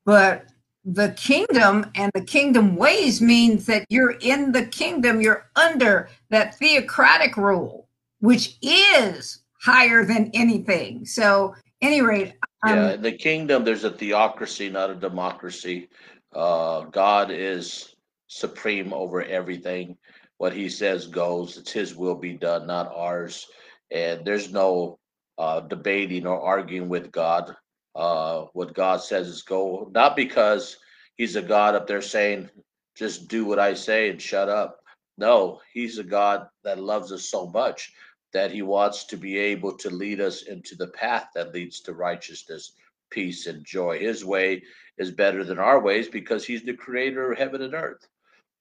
but 0.03 0.49
the 0.85 1.09
kingdom 1.17 1.89
and 1.95 2.11
the 2.13 2.23
kingdom 2.23 2.75
ways 2.75 3.19
means 3.19 3.65
that 3.65 3.85
you're 3.89 4.17
in 4.21 4.51
the 4.51 4.65
kingdom. 4.67 5.19
You're 5.19 5.49
under 5.55 6.09
that 6.29 6.55
theocratic 6.55 7.35
rule, 7.37 7.87
which 8.19 8.57
is 8.61 9.39
higher 9.61 10.05
than 10.05 10.29
anything. 10.33 11.05
So, 11.05 11.55
any 11.81 12.01
rate, 12.01 12.35
yeah, 12.65 12.93
in 12.93 13.01
the 13.01 13.11
kingdom, 13.11 13.63
there's 13.63 13.83
a 13.83 13.91
theocracy, 13.91 14.69
not 14.69 14.89
a 14.89 14.95
democracy. 14.95 15.89
Uh, 16.33 16.81
God 16.81 17.31
is 17.31 17.95
supreme 18.27 18.93
over 18.93 19.23
everything. 19.23 19.97
What 20.37 20.53
he 20.53 20.69
says 20.69 21.07
goes. 21.07 21.57
It's 21.57 21.71
his 21.71 21.95
will 21.95 22.15
be 22.15 22.33
done, 22.33 22.67
not 22.67 22.91
ours. 22.93 23.47
And 23.91 24.25
there's 24.25 24.51
no 24.51 24.99
uh, 25.37 25.61
debating 25.61 26.27
or 26.27 26.41
arguing 26.41 26.89
with 26.89 27.11
God. 27.11 27.55
Uh, 27.95 28.45
what 28.53 28.73
God 28.73 29.01
says 29.01 29.27
is 29.27 29.41
go, 29.41 29.89
not 29.93 30.15
because 30.15 30.77
he's 31.15 31.35
a 31.35 31.41
God 31.41 31.75
up 31.75 31.87
there 31.87 32.01
saying, 32.01 32.49
just 32.95 33.27
do 33.27 33.45
what 33.45 33.59
I 33.59 33.73
say 33.73 34.09
and 34.09 34.21
shut 34.21 34.49
up. 34.49 34.79
No, 35.17 35.61
he's 35.73 35.97
a 35.97 36.03
God 36.03 36.47
that 36.63 36.79
loves 36.79 37.11
us 37.11 37.25
so 37.25 37.47
much 37.47 37.93
that 38.33 38.51
he 38.51 38.61
wants 38.61 39.05
to 39.05 39.17
be 39.17 39.37
able 39.37 39.77
to 39.77 39.89
lead 39.89 40.19
us 40.19 40.43
into 40.43 40.75
the 40.75 40.87
path 40.87 41.27
that 41.35 41.53
leads 41.53 41.79
to 41.81 41.93
righteousness, 41.93 42.73
peace, 43.09 43.47
and 43.47 43.65
joy. 43.65 43.97
His 43.97 44.25
way 44.25 44.61
is 44.97 45.11
better 45.11 45.45
than 45.45 45.57
our 45.57 45.79
ways 45.79 46.09
because 46.09 46.45
he's 46.45 46.63
the 46.63 46.73
creator 46.73 47.31
of 47.31 47.37
heaven 47.37 47.61
and 47.61 47.73
earth. 47.73 48.05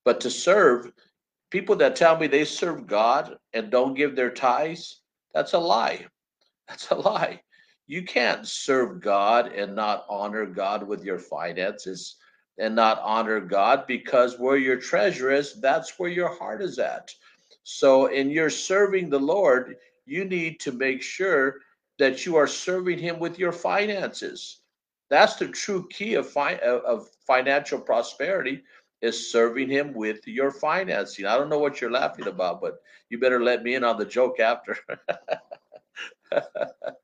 But 0.05 0.21
to 0.21 0.31
serve, 0.31 0.93
people 1.51 1.75
that 1.77 1.97
tell 1.97 2.17
me 2.17 2.29
they 2.29 2.45
serve 2.45 2.87
God 2.87 3.37
and 3.53 3.71
don't 3.71 3.95
give 3.95 4.15
their 4.15 4.31
tithes, 4.31 5.01
that's 5.33 5.55
a 5.55 5.59
lie. 5.59 6.07
That's 6.69 6.91
a 6.91 6.95
lie. 6.95 7.43
You 7.87 8.03
can't 8.03 8.47
serve 8.47 9.01
God 9.01 9.53
and 9.53 9.75
not 9.75 10.07
honor 10.09 10.47
God 10.47 10.87
with 10.87 11.05
your 11.05 11.19
finances 11.19 12.17
and 12.59 12.75
not 12.75 13.01
honor 13.03 13.41
God 13.41 13.87
because 13.87 14.39
where 14.39 14.57
your 14.57 14.77
treasure 14.79 15.31
is, 15.31 15.61
that's 15.61 15.99
where 15.99 16.11
your 16.11 16.35
heart 16.35 16.63
is 16.63 16.79
at. 16.79 17.13
So, 17.63 18.07
in 18.07 18.31
your 18.31 18.51
serving 18.51 19.11
the 19.11 19.19
Lord, 19.19 19.77
you 20.07 20.25
need 20.25 20.61
to 20.61 20.73
make 20.73 21.03
sure 21.03 21.57
that 21.99 22.25
you 22.25 22.37
are 22.37 22.47
serving 22.47 22.99
Him 22.99 23.19
with 23.19 23.39
your 23.39 23.53
finances. 23.53 24.61
That's 25.11 25.37
the 25.37 25.49
true 25.49 25.87
key 25.89 26.15
of, 26.15 26.29
fi- 26.29 26.59
of 26.59 27.09
financial 27.27 27.81
prosperity 27.81 28.63
is 29.03 29.31
serving 29.31 29.69
Him 29.69 29.93
with 29.93 30.27
your 30.27 30.51
financing. 30.51 31.27
I 31.27 31.37
don't 31.37 31.51
know 31.51 31.59
what 31.59 31.81
you're 31.81 31.91
laughing 31.91 32.29
about, 32.29 32.61
but 32.61 32.81
you 33.11 33.19
better 33.19 33.43
let 33.43 33.63
me 33.63 33.75
in 33.75 33.85
on 33.85 33.99
the 33.99 34.07
joke 34.07 34.41
after. 34.41 34.79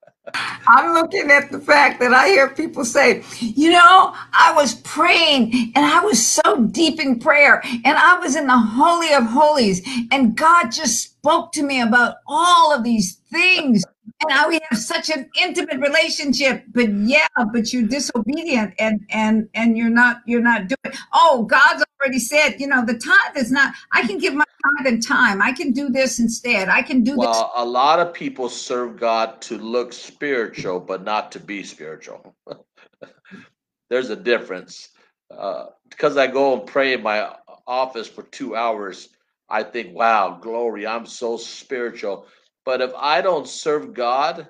I'm 0.67 0.95
looking 0.95 1.31
at 1.31 1.51
the 1.51 1.61
fact 1.61 2.01
that 2.01 2.13
I 2.13 2.29
hear 2.29 2.49
people 2.51 2.85
say, 2.85 3.23
you 3.41 3.71
know, 3.73 4.15
I 4.33 4.53
was 4.55 4.75
praying 4.77 5.73
and 5.75 5.85
I 5.85 6.01
was 6.05 6.25
so 6.25 6.67
deep 6.67 7.01
in 7.01 7.19
prayer 7.19 7.61
and 7.65 7.97
I 7.99 8.19
was 8.21 8.37
in 8.37 8.47
the 8.47 8.59
Holy 8.59 9.13
of 9.13 9.25
Holies 9.25 9.83
and 10.13 10.37
God 10.37 10.71
just 10.71 11.03
spoke 11.05 11.53
to 11.53 11.63
me 11.63 11.81
about 11.81 12.17
all 12.27 12.75
of 12.75 12.85
these 12.85 13.17
things 13.33 13.85
and 14.23 14.33
how 14.33 14.49
we 14.49 14.61
have 14.71 14.79
such 14.81 15.11
an 15.11 15.29
intimate 15.41 15.79
relationship 15.81 16.65
but 16.75 16.91
yeah 16.91 17.27
but 17.53 17.73
you're 17.73 17.87
disobedient 17.89 18.75
and 18.79 19.01
and 19.11 19.49
and 19.55 19.79
you're 19.79 19.91
not 19.91 20.19
you're 20.27 20.43
not 20.43 20.69
doing 20.69 20.97
oh 21.15 21.45
god's 21.45 21.83
already 22.01 22.19
said 22.19 22.57
you 22.59 22.67
know 22.67 22.85
the 22.85 22.99
tithe 22.99 23.37
is 23.37 23.51
not 23.51 23.73
i 23.93 24.07
can 24.07 24.19
give 24.19 24.35
my 24.35 24.45
tithe 24.79 24.93
in 24.93 25.01
time. 25.01 25.41
I 25.41 25.53
can 25.53 25.73
do 25.73 25.89
this 25.89 26.19
instead. 26.19 26.69
I 26.69 26.83
can 26.83 27.03
do 27.03 27.17
well, 27.17 27.29
this 27.33 27.43
a 27.57 27.65
lot 27.65 27.99
of 27.99 28.13
people 28.13 28.49
serve 28.49 28.99
god 28.99 29.41
to 29.43 29.59
look 29.59 29.93
spiritual 29.93 30.81
but 30.81 31.05
not 31.05 31.33
to 31.33 31.41
be 31.41 31.63
spiritual. 31.63 32.35
There's 33.91 34.11
a 34.11 34.17
difference. 34.17 34.91
Uh, 35.31 35.67
because 35.89 36.17
i 36.17 36.27
go 36.27 36.59
and 36.59 36.67
pray 36.67 36.93
in 36.93 37.03
my 37.03 37.33
office 37.67 38.09
for 38.09 38.25
two 38.25 38.57
hours 38.57 39.11
i 39.49 39.63
think 39.63 39.95
wow 39.95 40.37
glory 40.43 40.87
i'm 40.87 41.07
so 41.07 41.37
spiritual. 41.37 42.27
But 42.65 42.81
if 42.81 42.93
I 42.97 43.21
don't 43.21 43.49
serve 43.49 43.95
God 43.95 44.49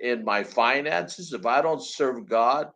in 0.00 0.24
my 0.24 0.42
finances, 0.42 1.32
if 1.32 1.46
I 1.46 1.62
don't 1.62 1.82
serve 1.82 2.28
God 2.28 2.70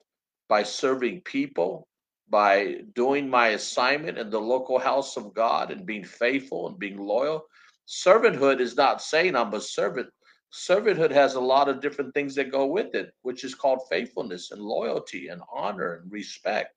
by 0.49 0.63
serving 0.63 1.23
people, 1.23 1.89
by 2.29 2.79
doing 2.95 3.29
my 3.29 3.49
assignment 3.49 4.19
in 4.19 4.31
the 4.31 4.41
local 4.41 4.79
house 4.79 5.17
of 5.17 5.35
God 5.35 5.71
and 5.71 5.87
being 5.87 6.05
faithful 6.05 6.67
and 6.67 6.79
being 6.79 6.99
loyal, 6.99 7.47
servanthood 7.87 8.61
is 8.61 8.77
not 8.77 9.01
saying 9.03 9.37
I'm 9.37 9.55
a 9.55 9.61
servant. 9.61 10.09
Servanthood 10.53 11.13
has 11.13 11.35
a 11.35 11.41
lot 11.41 11.69
of 11.69 11.81
different 11.81 12.15
things 12.15 12.35
that 12.35 12.51
go 12.51 12.67
with 12.67 12.95
it, 12.95 13.13
which 13.23 13.45
is 13.45 13.55
called 13.55 13.81
faithfulness 13.91 14.51
and 14.51 14.61
loyalty 14.61 15.29
and 15.29 15.43
honor 15.53 16.01
and 16.03 16.11
respect. 16.11 16.75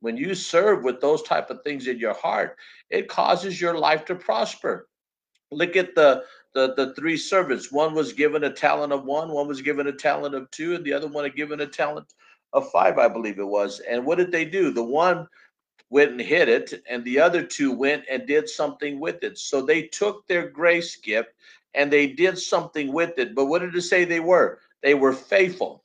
When 0.00 0.16
you 0.16 0.34
serve 0.34 0.82
with 0.82 1.00
those 1.00 1.22
type 1.22 1.50
of 1.50 1.62
things 1.62 1.86
in 1.86 1.98
your 1.98 2.14
heart, 2.14 2.56
it 2.88 3.08
causes 3.08 3.60
your 3.60 3.78
life 3.78 4.04
to 4.06 4.14
prosper. 4.14 4.88
Look 5.50 5.76
at 5.76 5.94
the 5.94 6.24
the, 6.52 6.74
the 6.74 6.92
three 6.94 7.16
servants. 7.16 7.70
One 7.70 7.94
was 7.94 8.12
given 8.12 8.42
a 8.42 8.52
talent 8.52 8.92
of 8.92 9.04
one, 9.04 9.30
one 9.30 9.46
was 9.46 9.62
given 9.62 9.86
a 9.86 9.92
talent 9.92 10.34
of 10.34 10.50
two, 10.50 10.74
and 10.74 10.84
the 10.84 10.92
other 10.92 11.06
one 11.06 11.22
had 11.22 11.36
given 11.36 11.60
a 11.60 11.66
talent 11.66 12.12
of 12.52 12.70
five, 12.70 12.98
I 12.98 13.08
believe 13.08 13.38
it 13.38 13.46
was. 13.46 13.80
And 13.80 14.04
what 14.04 14.18
did 14.18 14.32
they 14.32 14.44
do? 14.44 14.70
The 14.70 14.82
one 14.82 15.26
went 15.90 16.12
and 16.12 16.20
hid 16.20 16.48
it, 16.48 16.82
and 16.88 17.04
the 17.04 17.18
other 17.18 17.42
two 17.42 17.72
went 17.72 18.04
and 18.10 18.26
did 18.26 18.48
something 18.48 19.00
with 19.00 19.22
it. 19.22 19.38
So 19.38 19.60
they 19.60 19.82
took 19.82 20.26
their 20.26 20.48
grace 20.48 20.96
gift 20.96 21.30
and 21.74 21.92
they 21.92 22.06
did 22.06 22.38
something 22.38 22.92
with 22.92 23.18
it. 23.18 23.34
But 23.34 23.46
what 23.46 23.60
did 23.60 23.74
it 23.74 23.82
say 23.82 24.04
they 24.04 24.20
were? 24.20 24.60
They 24.82 24.94
were 24.94 25.12
faithful, 25.12 25.84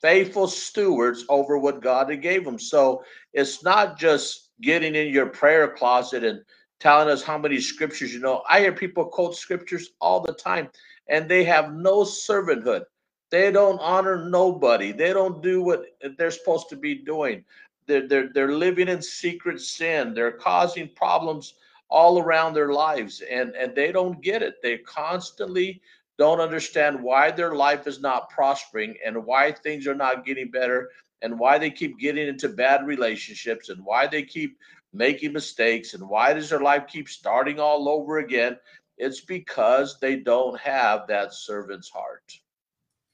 faithful 0.00 0.46
stewards 0.46 1.24
over 1.28 1.58
what 1.58 1.82
God 1.82 2.10
had 2.10 2.22
gave 2.22 2.44
them. 2.44 2.58
So 2.58 3.02
it's 3.32 3.62
not 3.62 3.98
just 3.98 4.50
getting 4.60 4.94
in 4.94 5.12
your 5.12 5.26
prayer 5.26 5.68
closet 5.68 6.24
and 6.24 6.42
telling 6.78 7.08
us 7.08 7.22
how 7.22 7.38
many 7.38 7.60
scriptures 7.60 8.12
you 8.12 8.20
know. 8.20 8.42
I 8.48 8.60
hear 8.60 8.72
people 8.72 9.04
quote 9.04 9.36
scriptures 9.36 9.90
all 10.00 10.20
the 10.20 10.32
time, 10.32 10.68
and 11.08 11.28
they 11.28 11.44
have 11.44 11.74
no 11.74 12.02
servanthood. 12.02 12.84
They 13.30 13.52
don't 13.52 13.78
honor 13.78 14.28
nobody. 14.28 14.92
They 14.92 15.12
don't 15.12 15.42
do 15.42 15.62
what 15.62 15.84
they're 16.18 16.30
supposed 16.30 16.68
to 16.70 16.76
be 16.76 16.96
doing. 16.96 17.44
They're, 17.86 18.06
they're, 18.06 18.28
they're 18.32 18.52
living 18.52 18.88
in 18.88 19.02
secret 19.02 19.60
sin. 19.60 20.14
They're 20.14 20.32
causing 20.32 20.88
problems 20.96 21.54
all 21.88 22.20
around 22.20 22.54
their 22.54 22.72
lives, 22.72 23.20
and, 23.20 23.54
and 23.56 23.74
they 23.74 23.92
don't 23.92 24.20
get 24.22 24.42
it. 24.42 24.62
They 24.62 24.78
constantly 24.78 25.80
don't 26.18 26.40
understand 26.40 27.02
why 27.02 27.30
their 27.30 27.54
life 27.54 27.86
is 27.86 28.00
not 28.00 28.30
prospering 28.30 28.94
and 29.04 29.24
why 29.24 29.52
things 29.52 29.86
are 29.86 29.94
not 29.94 30.24
getting 30.24 30.50
better 30.50 30.90
and 31.22 31.38
why 31.38 31.58
they 31.58 31.70
keep 31.70 31.98
getting 31.98 32.28
into 32.28 32.48
bad 32.48 32.86
relationships 32.86 33.68
and 33.68 33.84
why 33.84 34.06
they 34.06 34.22
keep 34.22 34.58
making 34.92 35.32
mistakes 35.32 35.94
and 35.94 36.08
why 36.08 36.32
does 36.32 36.50
their 36.50 36.60
life 36.60 36.86
keep 36.86 37.08
starting 37.08 37.58
all 37.58 37.88
over 37.88 38.18
again? 38.18 38.56
It's 38.98 39.20
because 39.20 39.98
they 39.98 40.16
don't 40.16 40.58
have 40.60 41.06
that 41.06 41.32
servant's 41.32 41.88
heart. 41.88 42.38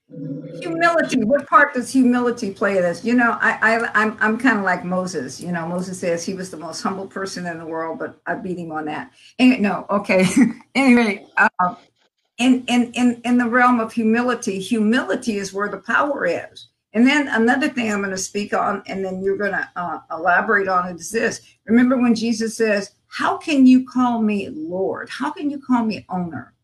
Humility. 0.08 1.24
What 1.24 1.46
part 1.48 1.74
does 1.74 1.92
humility 1.92 2.52
play 2.52 2.76
in 2.76 2.82
this? 2.82 3.04
You 3.04 3.14
know, 3.14 3.36
I, 3.40 3.58
I 3.60 4.02
I'm 4.02 4.16
I'm 4.20 4.38
kind 4.38 4.58
of 4.58 4.64
like 4.64 4.84
Moses. 4.84 5.40
You 5.40 5.52
know, 5.52 5.66
Moses 5.66 5.98
says 5.98 6.24
he 6.24 6.34
was 6.34 6.50
the 6.50 6.56
most 6.56 6.80
humble 6.82 7.06
person 7.06 7.46
in 7.46 7.58
the 7.58 7.66
world, 7.66 7.98
but 7.98 8.20
I 8.26 8.36
beat 8.36 8.58
him 8.58 8.72
on 8.72 8.84
that. 8.86 9.12
No, 9.38 9.84
okay. 9.90 10.24
anyway, 10.74 11.26
uh, 11.36 11.74
in 12.38 12.64
in 12.68 12.92
in 12.92 13.20
in 13.24 13.38
the 13.38 13.48
realm 13.48 13.80
of 13.80 13.92
humility, 13.92 14.60
humility 14.60 15.38
is 15.38 15.52
where 15.52 15.68
the 15.68 15.78
power 15.78 16.24
is. 16.26 16.68
And 16.92 17.06
then 17.06 17.28
another 17.28 17.68
thing 17.68 17.92
I'm 17.92 17.98
going 17.98 18.10
to 18.10 18.16
speak 18.16 18.54
on, 18.54 18.82
and 18.86 19.04
then 19.04 19.22
you're 19.22 19.36
going 19.36 19.52
to 19.52 19.68
uh, 19.76 20.00
elaborate 20.10 20.68
on 20.68 20.88
it 20.88 20.98
is 20.98 21.10
this. 21.10 21.42
Remember 21.66 21.98
when 21.98 22.14
Jesus 22.14 22.56
says, 22.56 22.92
How 23.08 23.36
can 23.36 23.66
you 23.66 23.86
call 23.86 24.22
me 24.22 24.48
Lord? 24.48 25.10
How 25.10 25.30
can 25.30 25.50
you 25.50 25.60
call 25.60 25.84
me 25.84 26.06
owner? 26.08 26.54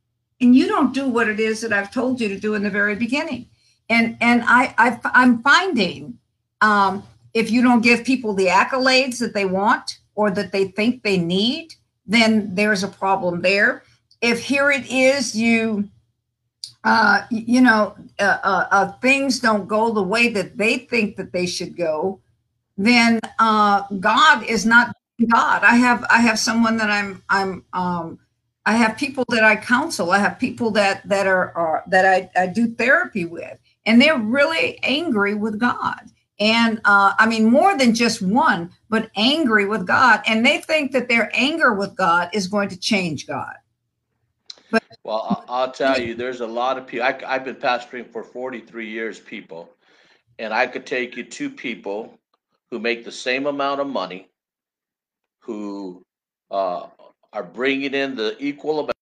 And 0.43 0.57
you 0.57 0.67
don't 0.67 0.93
do 0.93 1.09
what 1.09 1.29
it 1.29 1.39
is 1.39 1.61
that 1.61 1.73
I've 1.73 1.93
told 1.93 2.21
you 2.21 2.29
to 2.29 2.39
do 2.39 2.55
in 2.55 2.63
the 2.63 2.71
very 2.71 2.97
beginning. 2.97 3.47
And 3.89 4.17
and 4.21 4.43
I, 4.47 4.75
I 4.77 5.23
am 5.23 5.43
finding 5.43 6.19
um, 6.61 7.05
if 7.33 7.51
you 7.51 7.63
don't 7.63 7.81
give 7.81 8.05
people 8.05 8.35
the 8.35 8.47
accolades 8.47 9.19
that 9.21 9.35
they 9.35 9.45
want 9.45 9.99
or 10.15 10.31
that 10.31 10.53
they 10.53 10.67
think 10.69 11.03
they 11.03 11.17
need, 11.17 11.75
then 12.07 12.55
there's 12.55 12.83
a 12.83 12.89
problem 12.89 13.41
there. 13.41 13.85
If 14.21 14.43
here 14.43 14.71
it 14.71 14.91
is, 14.91 15.35
you 15.35 15.89
uh, 16.85 17.23
you 17.31 17.61
know, 17.61 17.95
uh, 18.19 18.39
uh, 18.43 18.67
uh, 18.71 18.93
things 19.01 19.39
don't 19.39 19.69
go 19.69 19.93
the 19.93 20.03
way 20.03 20.29
that 20.29 20.59
they 20.59 20.79
think 20.79 21.17
that 21.17 21.33
they 21.33 21.47
should 21.47 21.77
go, 21.77 22.21
then 22.77 23.21
uh, 23.39 23.83
God 24.01 24.43
is 24.45 24.67
not 24.67 24.95
God. 25.31 25.63
I 25.63 25.77
have 25.77 26.05
I 26.11 26.21
have 26.21 26.39
someone 26.39 26.77
that 26.79 26.91
I'm 26.91 27.23
I'm 27.29 27.65
um, 27.73 28.19
I 28.65 28.77
have 28.77 28.97
people 28.97 29.25
that 29.31 29.43
I 29.43 29.57
counsel. 29.57 30.13
I 30.13 30.19
have 30.19 30.39
people 30.39 30.71
that 30.73 31.07
that 31.09 31.27
are, 31.27 31.57
are 31.57 31.85
that 31.89 32.07
I, 32.07 32.31
I 32.41 32.47
do 32.47 32.69
therapy 32.69 33.25
with, 33.25 33.59
and 33.87 34.01
they're 34.01 34.19
really 34.19 34.79
angry 34.83 35.35
with 35.35 35.59
God. 35.59 36.11
And 36.39 36.81
uh, 36.85 37.15
I 37.19 37.27
mean, 37.27 37.51
more 37.51 37.77
than 37.77 37.95
just 37.95 38.23
one, 38.23 38.73
but 38.89 39.11
angry 39.17 39.67
with 39.67 39.87
God. 39.87 40.23
And 40.27 40.45
they 40.45 40.59
think 40.59 40.93
that 40.93 41.09
their 41.09 41.31
anger 41.35 41.73
with 41.73 41.95
God 41.95 42.31
is 42.33 42.49
going 42.49 42.69
to 42.71 42.77
change 42.79 43.27
God. 43.27 43.55
But, 44.71 44.83
well, 45.05 45.45
I'll 45.49 45.71
tell 45.71 46.01
you, 46.01 46.15
there's 46.15 46.41
a 46.41 46.47
lot 46.47 46.79
of 46.79 46.87
people. 46.87 47.07
I, 47.07 47.21
I've 47.27 47.45
been 47.45 47.57
pastoring 47.57 48.11
for 48.11 48.25
43 48.25 48.89
years, 48.89 49.21
people, 49.21 49.71
and 50.39 50.53
I 50.53 50.67
could 50.67 50.87
take 50.87 51.17
you 51.17 51.25
two 51.25 51.51
people 51.51 52.19
who 52.71 52.79
make 52.79 53.05
the 53.05 53.13
same 53.13 53.47
amount 53.47 53.81
of 53.81 53.87
money, 53.87 54.29
who 55.41 56.03
uh, 56.51 56.87
are 57.33 57.43
bringing 57.43 57.95
in 57.95 58.15
the 58.15 58.37
equal 58.39 58.81
amount, 58.81 58.93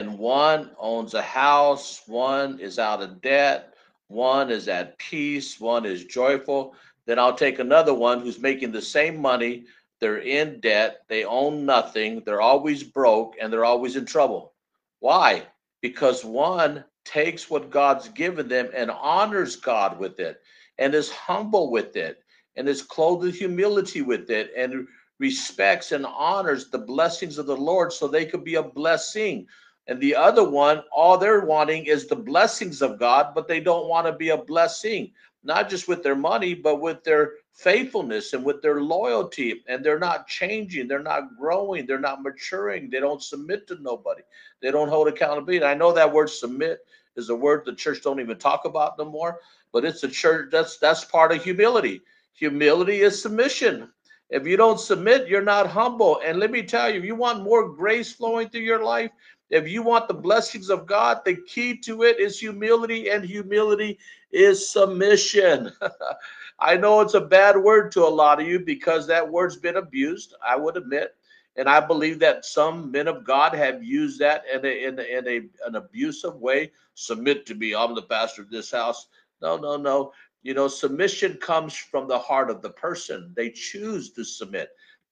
and 0.00 0.18
one 0.18 0.70
owns 0.78 1.14
a 1.14 1.22
house, 1.22 2.02
one 2.06 2.60
is 2.60 2.78
out 2.78 3.02
of 3.02 3.20
debt, 3.20 3.74
one 4.08 4.50
is 4.50 4.68
at 4.68 4.98
peace, 4.98 5.58
one 5.58 5.84
is 5.84 6.04
joyful. 6.04 6.74
Then 7.06 7.18
I'll 7.18 7.34
take 7.34 7.58
another 7.58 7.94
one 7.94 8.20
who's 8.20 8.38
making 8.38 8.72
the 8.72 8.82
same 8.82 9.20
money, 9.20 9.64
they're 10.00 10.18
in 10.18 10.60
debt, 10.60 11.02
they 11.08 11.24
own 11.24 11.64
nothing, 11.64 12.22
they're 12.24 12.40
always 12.40 12.82
broke, 12.82 13.34
and 13.40 13.52
they're 13.52 13.64
always 13.64 13.96
in 13.96 14.04
trouble. 14.04 14.52
Why? 15.00 15.46
Because 15.80 16.24
one 16.24 16.84
takes 17.04 17.48
what 17.48 17.70
God's 17.70 18.08
given 18.08 18.48
them 18.48 18.68
and 18.74 18.90
honors 18.90 19.56
God 19.56 19.98
with 19.98 20.20
it 20.20 20.40
and 20.78 20.94
is 20.94 21.10
humble 21.10 21.70
with 21.70 21.96
it 21.96 22.22
and 22.56 22.68
is 22.68 22.82
clothed 22.82 23.24
with 23.24 23.36
humility 23.36 24.02
with 24.02 24.30
it 24.30 24.50
and 24.56 24.86
respects 25.18 25.92
and 25.92 26.06
honors 26.06 26.68
the 26.68 26.78
blessings 26.78 27.38
of 27.38 27.46
the 27.46 27.56
Lord 27.56 27.92
so 27.92 28.06
they 28.06 28.26
could 28.26 28.44
be 28.44 28.56
a 28.56 28.62
blessing. 28.62 29.46
And 29.88 30.00
the 30.00 30.14
other 30.14 30.48
one, 30.48 30.82
all 30.92 31.16
they're 31.16 31.44
wanting 31.44 31.86
is 31.86 32.06
the 32.06 32.16
blessings 32.16 32.82
of 32.82 32.98
God, 32.98 33.34
but 33.34 33.46
they 33.46 33.60
don't 33.60 33.88
want 33.88 34.06
to 34.06 34.12
be 34.12 34.30
a 34.30 34.36
blessing, 34.36 35.12
not 35.44 35.70
just 35.70 35.86
with 35.86 36.02
their 36.02 36.16
money, 36.16 36.54
but 36.54 36.80
with 36.80 37.04
their 37.04 37.34
faithfulness 37.52 38.32
and 38.32 38.44
with 38.44 38.60
their 38.62 38.82
loyalty. 38.82 39.62
And 39.68 39.84
they're 39.84 39.98
not 39.98 40.26
changing, 40.26 40.88
they're 40.88 41.02
not 41.02 41.36
growing, 41.38 41.86
they're 41.86 42.00
not 42.00 42.22
maturing, 42.22 42.90
they 42.90 43.00
don't 43.00 43.22
submit 43.22 43.68
to 43.68 43.80
nobody, 43.80 44.22
they 44.60 44.72
don't 44.72 44.88
hold 44.88 45.08
accountability. 45.08 45.64
I 45.64 45.74
know 45.74 45.92
that 45.92 46.12
word 46.12 46.30
submit 46.30 46.80
is 47.14 47.30
a 47.30 47.34
word 47.34 47.64
the 47.64 47.74
church 47.74 48.02
don't 48.02 48.20
even 48.20 48.38
talk 48.38 48.64
about 48.64 48.98
no 48.98 49.04
more, 49.04 49.40
but 49.72 49.84
it's 49.84 50.02
a 50.02 50.08
church 50.08 50.50
that's 50.50 50.78
that's 50.78 51.04
part 51.04 51.32
of 51.32 51.42
humility. 51.42 52.02
Humility 52.34 53.00
is 53.00 53.22
submission. 53.22 53.90
If 54.30 54.46
you 54.46 54.56
don't 54.56 54.80
submit, 54.80 55.28
you're 55.28 55.42
not 55.42 55.68
humble. 55.68 56.20
And 56.24 56.38
let 56.38 56.50
me 56.50 56.62
tell 56.62 56.90
you, 56.90 56.98
if 56.98 57.04
you 57.04 57.14
want 57.14 57.44
more 57.44 57.68
grace 57.68 58.12
flowing 58.12 58.48
through 58.48 58.62
your 58.62 58.82
life, 58.82 59.10
if 59.50 59.68
you 59.68 59.82
want 59.82 60.08
the 60.08 60.14
blessings 60.14 60.70
of 60.70 60.86
God, 60.86 61.20
the 61.24 61.36
key 61.46 61.78
to 61.82 62.02
it 62.02 62.18
is 62.18 62.40
humility, 62.40 63.10
and 63.10 63.24
humility 63.24 63.98
is 64.32 64.68
submission. 64.68 65.70
I 66.58 66.76
know 66.76 67.00
it's 67.00 67.14
a 67.14 67.20
bad 67.20 67.56
word 67.56 67.92
to 67.92 68.02
a 68.04 68.08
lot 68.08 68.40
of 68.40 68.46
you 68.46 68.58
because 68.58 69.06
that 69.06 69.30
word's 69.30 69.56
been 69.56 69.76
abused, 69.76 70.34
I 70.44 70.56
would 70.56 70.76
admit. 70.76 71.14
And 71.56 71.68
I 71.68 71.80
believe 71.80 72.18
that 72.18 72.44
some 72.44 72.90
men 72.90 73.08
of 73.08 73.24
God 73.24 73.54
have 73.54 73.82
used 73.82 74.18
that 74.20 74.44
in, 74.52 74.64
a, 74.64 74.84
in, 74.84 74.98
a, 74.98 75.02
in 75.02 75.28
a, 75.28 75.66
an 75.66 75.76
abusive 75.76 76.36
way. 76.36 76.72
Submit 76.94 77.46
to 77.46 77.54
me. 77.54 77.74
I'm 77.74 77.94
the 77.94 78.02
pastor 78.02 78.42
of 78.42 78.50
this 78.50 78.70
house. 78.72 79.06
No, 79.40 79.56
no, 79.56 79.76
no. 79.76 80.12
You 80.46 80.54
know, 80.54 80.68
submission 80.68 81.38
comes 81.38 81.74
from 81.74 82.06
the 82.06 82.20
heart 82.20 82.50
of 82.50 82.62
the 82.62 82.70
person. 82.70 83.32
They 83.34 83.50
choose 83.50 84.12
to 84.12 84.22
submit. 84.22 84.68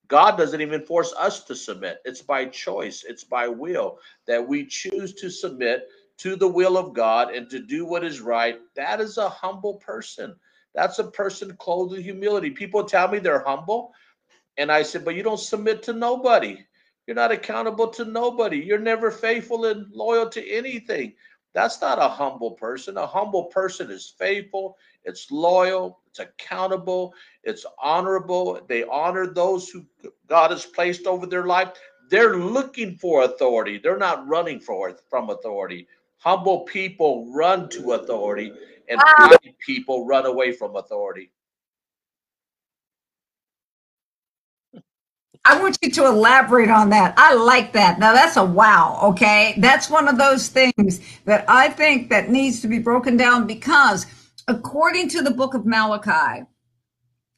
God 0.06 0.38
doesn't 0.38 0.60
even 0.60 0.86
force 0.86 1.12
us 1.18 1.42
to 1.46 1.56
submit. 1.56 1.98
It's 2.04 2.22
by 2.22 2.44
choice, 2.44 3.02
it's 3.02 3.24
by 3.24 3.48
will 3.48 3.98
that 4.28 4.46
we 4.46 4.64
choose 4.64 5.12
to 5.14 5.28
submit 5.28 5.88
to 6.18 6.36
the 6.36 6.46
will 6.46 6.78
of 6.78 6.94
God 6.94 7.34
and 7.34 7.50
to 7.50 7.58
do 7.58 7.84
what 7.84 8.04
is 8.04 8.20
right. 8.20 8.60
That 8.76 9.00
is 9.00 9.18
a 9.18 9.28
humble 9.28 9.74
person. 9.78 10.36
That's 10.72 11.00
a 11.00 11.10
person 11.10 11.56
clothed 11.56 11.96
in 11.96 12.04
humility. 12.04 12.50
People 12.50 12.84
tell 12.84 13.08
me 13.08 13.18
they're 13.18 13.42
humble. 13.44 13.92
And 14.56 14.70
I 14.70 14.84
said, 14.84 15.04
but 15.04 15.16
you 15.16 15.24
don't 15.24 15.40
submit 15.40 15.82
to 15.82 15.92
nobody. 15.92 16.64
You're 17.08 17.16
not 17.16 17.32
accountable 17.32 17.88
to 17.88 18.04
nobody. 18.04 18.58
You're 18.58 18.78
never 18.78 19.10
faithful 19.10 19.64
and 19.64 19.90
loyal 19.90 20.28
to 20.28 20.48
anything. 20.48 21.14
That's 21.54 21.80
not 21.80 22.02
a 22.02 22.08
humble 22.08 22.50
person. 22.50 22.98
A 22.98 23.06
humble 23.06 23.44
person 23.44 23.90
is 23.90 24.12
faithful, 24.18 24.76
it's 25.04 25.30
loyal, 25.30 26.00
it's 26.08 26.18
accountable, 26.18 27.14
it's 27.44 27.64
honorable. 27.80 28.60
They 28.68 28.84
honor 28.84 29.26
those 29.28 29.68
who 29.68 29.86
God 30.28 30.50
has 30.50 30.66
placed 30.66 31.06
over 31.06 31.26
their 31.26 31.46
life. 31.46 31.70
They're 32.10 32.36
looking 32.36 32.96
for 32.96 33.22
authority. 33.22 33.78
They're 33.78 33.96
not 33.96 34.26
running 34.26 34.58
for 34.60 34.94
from 35.08 35.30
authority. 35.30 35.86
Humble 36.18 36.60
people 36.62 37.32
run 37.32 37.68
to 37.70 37.92
authority, 37.92 38.52
and 38.88 39.00
wow. 39.18 39.36
people 39.64 40.06
run 40.06 40.26
away 40.26 40.52
from 40.52 40.76
authority. 40.76 41.30
I 45.46 45.60
want 45.60 45.78
you 45.82 45.90
to 45.90 46.06
elaborate 46.06 46.70
on 46.70 46.88
that. 46.90 47.14
I 47.18 47.34
like 47.34 47.72
that. 47.74 47.98
Now 47.98 48.14
that's 48.14 48.36
a 48.36 48.44
wow, 48.44 48.98
okay? 49.02 49.54
That's 49.58 49.90
one 49.90 50.08
of 50.08 50.16
those 50.16 50.48
things 50.48 51.00
that 51.26 51.44
I 51.48 51.68
think 51.68 52.08
that 52.10 52.30
needs 52.30 52.62
to 52.62 52.68
be 52.68 52.78
broken 52.78 53.16
down 53.18 53.46
because 53.46 54.06
according 54.48 55.10
to 55.10 55.22
the 55.22 55.30
book 55.30 55.52
of 55.54 55.66
Malachi, 55.66 56.44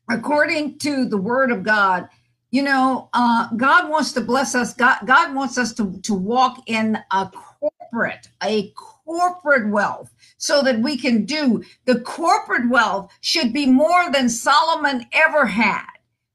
according 0.09 0.79
to 0.81 1.07
the 1.07 1.17
word 1.17 1.51
of 1.51 1.65
God, 1.65 2.09
you 2.53 2.63
know, 2.63 3.09
uh, 3.13 3.49
God 3.57 3.91
wants 3.91 4.13
to 4.13 4.21
bless 4.21 4.55
us. 4.55 4.73
God, 4.73 4.99
God 5.05 5.35
wants 5.35 5.59
us 5.59 5.75
to, 5.75 5.99
to 6.03 6.15
walk 6.15 6.63
in 6.67 6.99
a 7.11 7.29
corporate, 7.61 8.29
a 8.43 8.73
corporate 8.73 9.69
wealth 9.69 10.15
so 10.39 10.63
that 10.63 10.81
we 10.81 10.97
can 10.97 11.25
do 11.25 11.65
the 11.87 12.01
corporate 12.01 12.71
wealth 12.71 13.11
should 13.21 13.53
be 13.53 13.67
more 13.67 14.13
than 14.13 14.29
Solomon 14.29 15.07
ever 15.13 15.47
had 15.47 15.87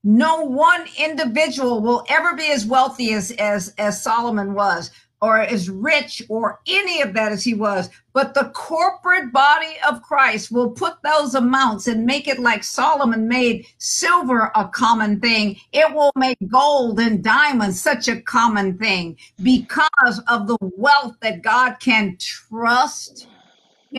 no 0.04 0.42
one 0.42 0.86
individual 0.98 1.82
will 1.82 2.04
ever 2.10 2.36
be 2.36 2.52
as 2.52 2.66
wealthy 2.66 3.14
as, 3.14 3.32
as, 3.32 3.74
as 3.78 4.02
Solomon 4.02 4.54
was, 4.54 4.92
or 5.22 5.40
as 5.40 5.70
rich, 5.70 6.24
or 6.30 6.60
any 6.68 7.02
of 7.02 7.14
that 7.14 7.32
as 7.32 7.44
he 7.44 7.54
was. 7.54 7.90
But 8.12 8.34
the 8.34 8.52
corporate 8.56 9.32
body 9.32 9.76
of 9.88 10.02
Christ 10.02 10.52
will 10.52 10.72
put 10.72 10.96
those 11.04 11.36
amounts 11.36 11.86
and 11.86 12.06
make 12.06 12.28
it 12.28 12.40
like 12.40 12.64
Solomon 12.64 13.28
made 13.28 13.68
silver 13.78 14.52
a 14.56 14.68
common 14.68 15.20
thing. 15.20 15.58
It 15.72 15.94
will 15.94 16.12
make 16.16 16.38
gold 16.48 17.00
and 17.00 17.24
diamonds 17.24 17.80
such 17.80 18.08
a 18.08 18.22
common 18.22 18.80
thing 18.80 19.16
because 19.44 20.22
of 20.28 20.48
the 20.48 20.58
wealth 20.62 21.16
that 21.22 21.44
God 21.44 21.76
can 21.80 22.18
trust 22.20 23.28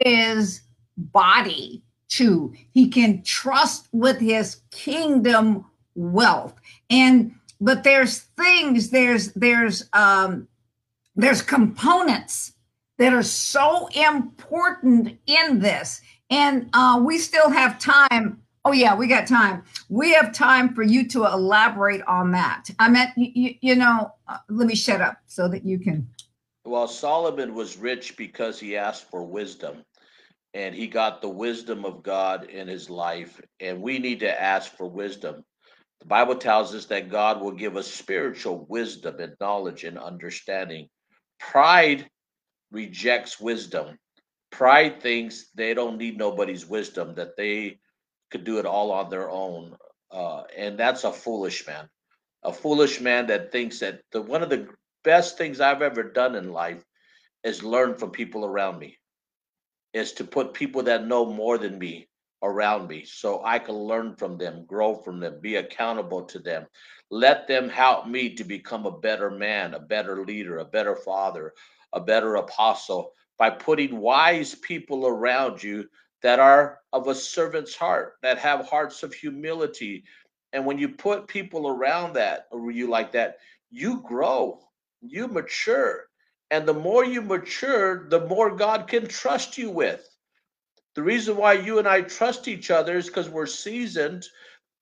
his 0.05 0.62
body 0.97 1.85
to. 2.09 2.53
He 2.73 2.88
can 2.88 3.23
trust 3.23 3.88
with 3.93 4.19
his 4.19 4.62
kingdom 4.73 5.67
wealth. 5.94 6.55
And 6.90 7.35
but 7.61 7.85
there's 7.85 8.18
things 8.18 8.90
there's 8.90 9.33
there's 9.35 9.88
um 9.92 10.48
there's 11.14 11.42
components 11.42 12.55
that 12.98 13.12
are 13.12 13.22
so 13.22 13.88
important 13.88 15.18
in 15.26 15.59
this. 15.61 16.00
And 16.31 16.68
uh 16.72 17.00
we 17.05 17.18
still 17.18 17.50
have 17.50 17.78
time. 17.78 18.42
Oh 18.64 18.72
yeah 18.72 18.94
we 18.94 19.07
got 19.07 19.26
time. 19.26 19.64
We 19.88 20.12
have 20.12 20.33
time 20.33 20.74
for 20.74 20.83
you 20.83 21.09
to 21.09 21.26
elaborate 21.26 22.02
on 22.02 22.33
that. 22.33 22.64
I 22.78 22.88
meant 22.88 23.11
you, 23.16 23.55
you 23.61 23.74
know 23.76 24.12
uh, 24.28 24.38
let 24.48 24.66
me 24.66 24.74
shut 24.74 25.00
up 25.00 25.18
so 25.26 25.48
that 25.48 25.64
you 25.64 25.78
can 25.78 26.09
well 26.64 26.87
solomon 26.88 27.55
was 27.55 27.76
rich 27.76 28.16
because 28.16 28.59
he 28.61 28.76
asked 28.76 29.11
for 29.11 29.24
wisdom 29.24 29.85
and 30.55 30.74
he 30.74 30.87
got 30.87 31.20
the 31.20 31.28
wisdom 31.28 31.85
of 31.85 32.02
god 32.02 32.44
in 32.44 32.68
his 32.68 32.88
life 32.88 33.40
and 33.61 33.81
we 33.81 33.98
need 33.98 34.20
to 34.20 34.42
ask 34.42 34.76
for 34.76 34.87
wisdom 34.87 35.44
the 36.03 36.09
Bible 36.09 36.35
tells 36.35 36.75
us 36.75 36.87
that 36.87 37.11
God 37.11 37.41
will 37.41 37.53
give 37.53 37.77
us 37.77 37.87
spiritual 37.87 38.67
wisdom 38.69 39.21
and 39.21 39.37
knowledge 39.41 39.85
and 39.85 39.97
understanding. 39.97 40.88
Pride 41.38 42.11
rejects 42.73 43.38
wisdom. 43.38 43.97
Pride 44.51 45.01
thinks 45.01 45.47
they 45.55 45.75
don't 45.75 45.99
need 45.99 46.19
nobody's 46.19 46.67
wisdom, 46.67 47.15
that 47.15 47.37
they 47.37 47.79
could 48.33 48.43
do 48.43 48.59
it 48.59 48.67
all 48.67 48.91
on 48.91 49.11
their 49.11 49.31
own. 49.31 49.77
Uh, 50.11 50.43
and 50.57 50.77
that's 50.77 51.05
a 51.05 51.12
foolish 51.12 51.69
man. 51.69 51.88
A 52.43 52.53
foolish 52.53 53.01
man 53.01 53.29
that 53.29 53.53
thinks 53.53 53.79
that 53.79 54.01
the, 54.11 54.21
one 54.21 54.43
of 54.43 54.51
the 54.51 54.67
best 55.05 55.38
things 55.38 55.61
I've 55.61 55.83
ever 55.83 56.03
done 56.03 56.35
in 56.35 56.53
life 56.53 56.83
is 57.45 57.62
learn 57.62 57.95
from 57.95 58.11
people 58.11 58.45
around 58.45 58.81
me, 58.81 58.99
is 59.95 60.15
to 60.15 60.25
put 60.25 60.53
people 60.53 60.83
that 60.83 61.07
know 61.07 61.27
more 61.27 61.59
than 61.59 61.79
me 61.79 62.09
around 62.42 62.88
me 62.88 63.05
so 63.05 63.42
I 63.44 63.59
can 63.59 63.74
learn 63.74 64.16
from 64.16 64.37
them, 64.37 64.64
grow 64.66 64.94
from 64.94 65.20
them, 65.20 65.40
be 65.40 65.57
accountable 65.57 66.22
to 66.24 66.38
them. 66.38 66.66
Let 67.11 67.46
them 67.46 67.68
help 67.68 68.07
me 68.07 68.35
to 68.35 68.44
become 68.44 68.87
a 68.87 68.98
better 68.98 69.31
man, 69.31 69.74
a 69.74 69.81
better 69.81 70.24
leader, 70.24 70.59
a 70.59 70.64
better 70.64 70.96
father, 70.96 71.52
a 71.92 72.00
better 72.00 72.37
apostle 72.37 73.12
by 73.38 73.50
putting 73.50 73.98
wise 73.98 74.55
people 74.55 75.07
around 75.07 75.62
you 75.62 75.87
that 76.22 76.38
are 76.38 76.78
of 76.92 77.09
a 77.09 77.14
servant's 77.14 77.74
heart, 77.74 78.14
that 78.22 78.38
have 78.38 78.66
hearts 78.66 79.02
of 79.02 79.12
humility. 79.12 80.05
And 80.52 80.64
when 80.64 80.78
you 80.78 80.88
put 80.88 81.28
people 81.28 81.68
around 81.68 82.14
that, 82.14 82.46
or 82.50 82.70
you 82.70 82.88
like 82.88 83.12
that, 83.12 83.38
you 83.70 84.02
grow, 84.02 84.61
you 85.00 85.28
mature. 85.28 86.05
And 86.50 86.66
the 86.68 86.74
more 86.74 87.05
you 87.05 87.22
mature, 87.22 88.09
the 88.09 88.26
more 88.26 88.55
God 88.55 88.87
can 88.87 89.07
trust 89.09 89.59
you 89.59 89.70
with. 89.70 90.07
The 90.94 91.02
reason 91.02 91.37
why 91.37 91.55
you 91.55 91.78
and 91.78 91.88
I 91.88 92.02
trust 92.02 92.48
each 92.48 92.70
other 92.70 92.96
is 92.96 93.07
because 93.07 93.28
we're 93.28 93.46
seasoned 93.46 94.26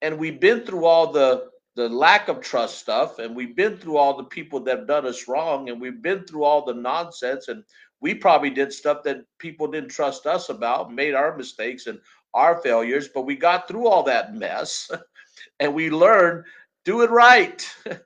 and 0.03 0.19
we've 0.19 0.41
been 0.41 0.61
through 0.61 0.85
all 0.85 1.13
the 1.13 1.51
the 1.77 1.89
lack 1.89 2.29
of 2.29 2.41
trust 2.41 2.79
stuff 2.79 3.21
and 3.21 3.35
we've 3.35 3.55
been 3.55 3.77
through 3.77 3.97
all 3.97 4.17
the 4.17 4.25
people 4.25 4.59
that 4.61 4.79
have 4.79 4.89
done 4.89 5.07
us 5.07 5.29
wrong 5.29 5.69
and 5.71 5.81
we've 5.81 6.03
been 6.03 6.25
through 6.25 6.43
all 6.43 6.65
the 6.65 6.75
nonsense 6.75 7.47
and 7.49 7.63
we 8.01 8.13
probably 8.13 8.51
did 8.51 8.73
stuff 8.73 9.05
that 9.05 9.19
people 9.39 9.69
didn't 9.69 9.89
trust 9.91 10.27
us 10.27 10.49
about 10.49 10.93
made 10.93 11.15
our 11.15 11.37
mistakes 11.37 11.87
and 11.87 11.99
our 12.35 12.61
failures 12.61 13.09
but 13.15 13.23
we 13.23 13.37
got 13.37 13.69
through 13.69 13.87
all 13.87 14.03
that 14.03 14.35
mess 14.35 14.91
and 15.61 15.73
we 15.73 15.91
learned 15.91 16.45
do 16.85 17.03
it 17.03 17.11
right. 17.11 17.69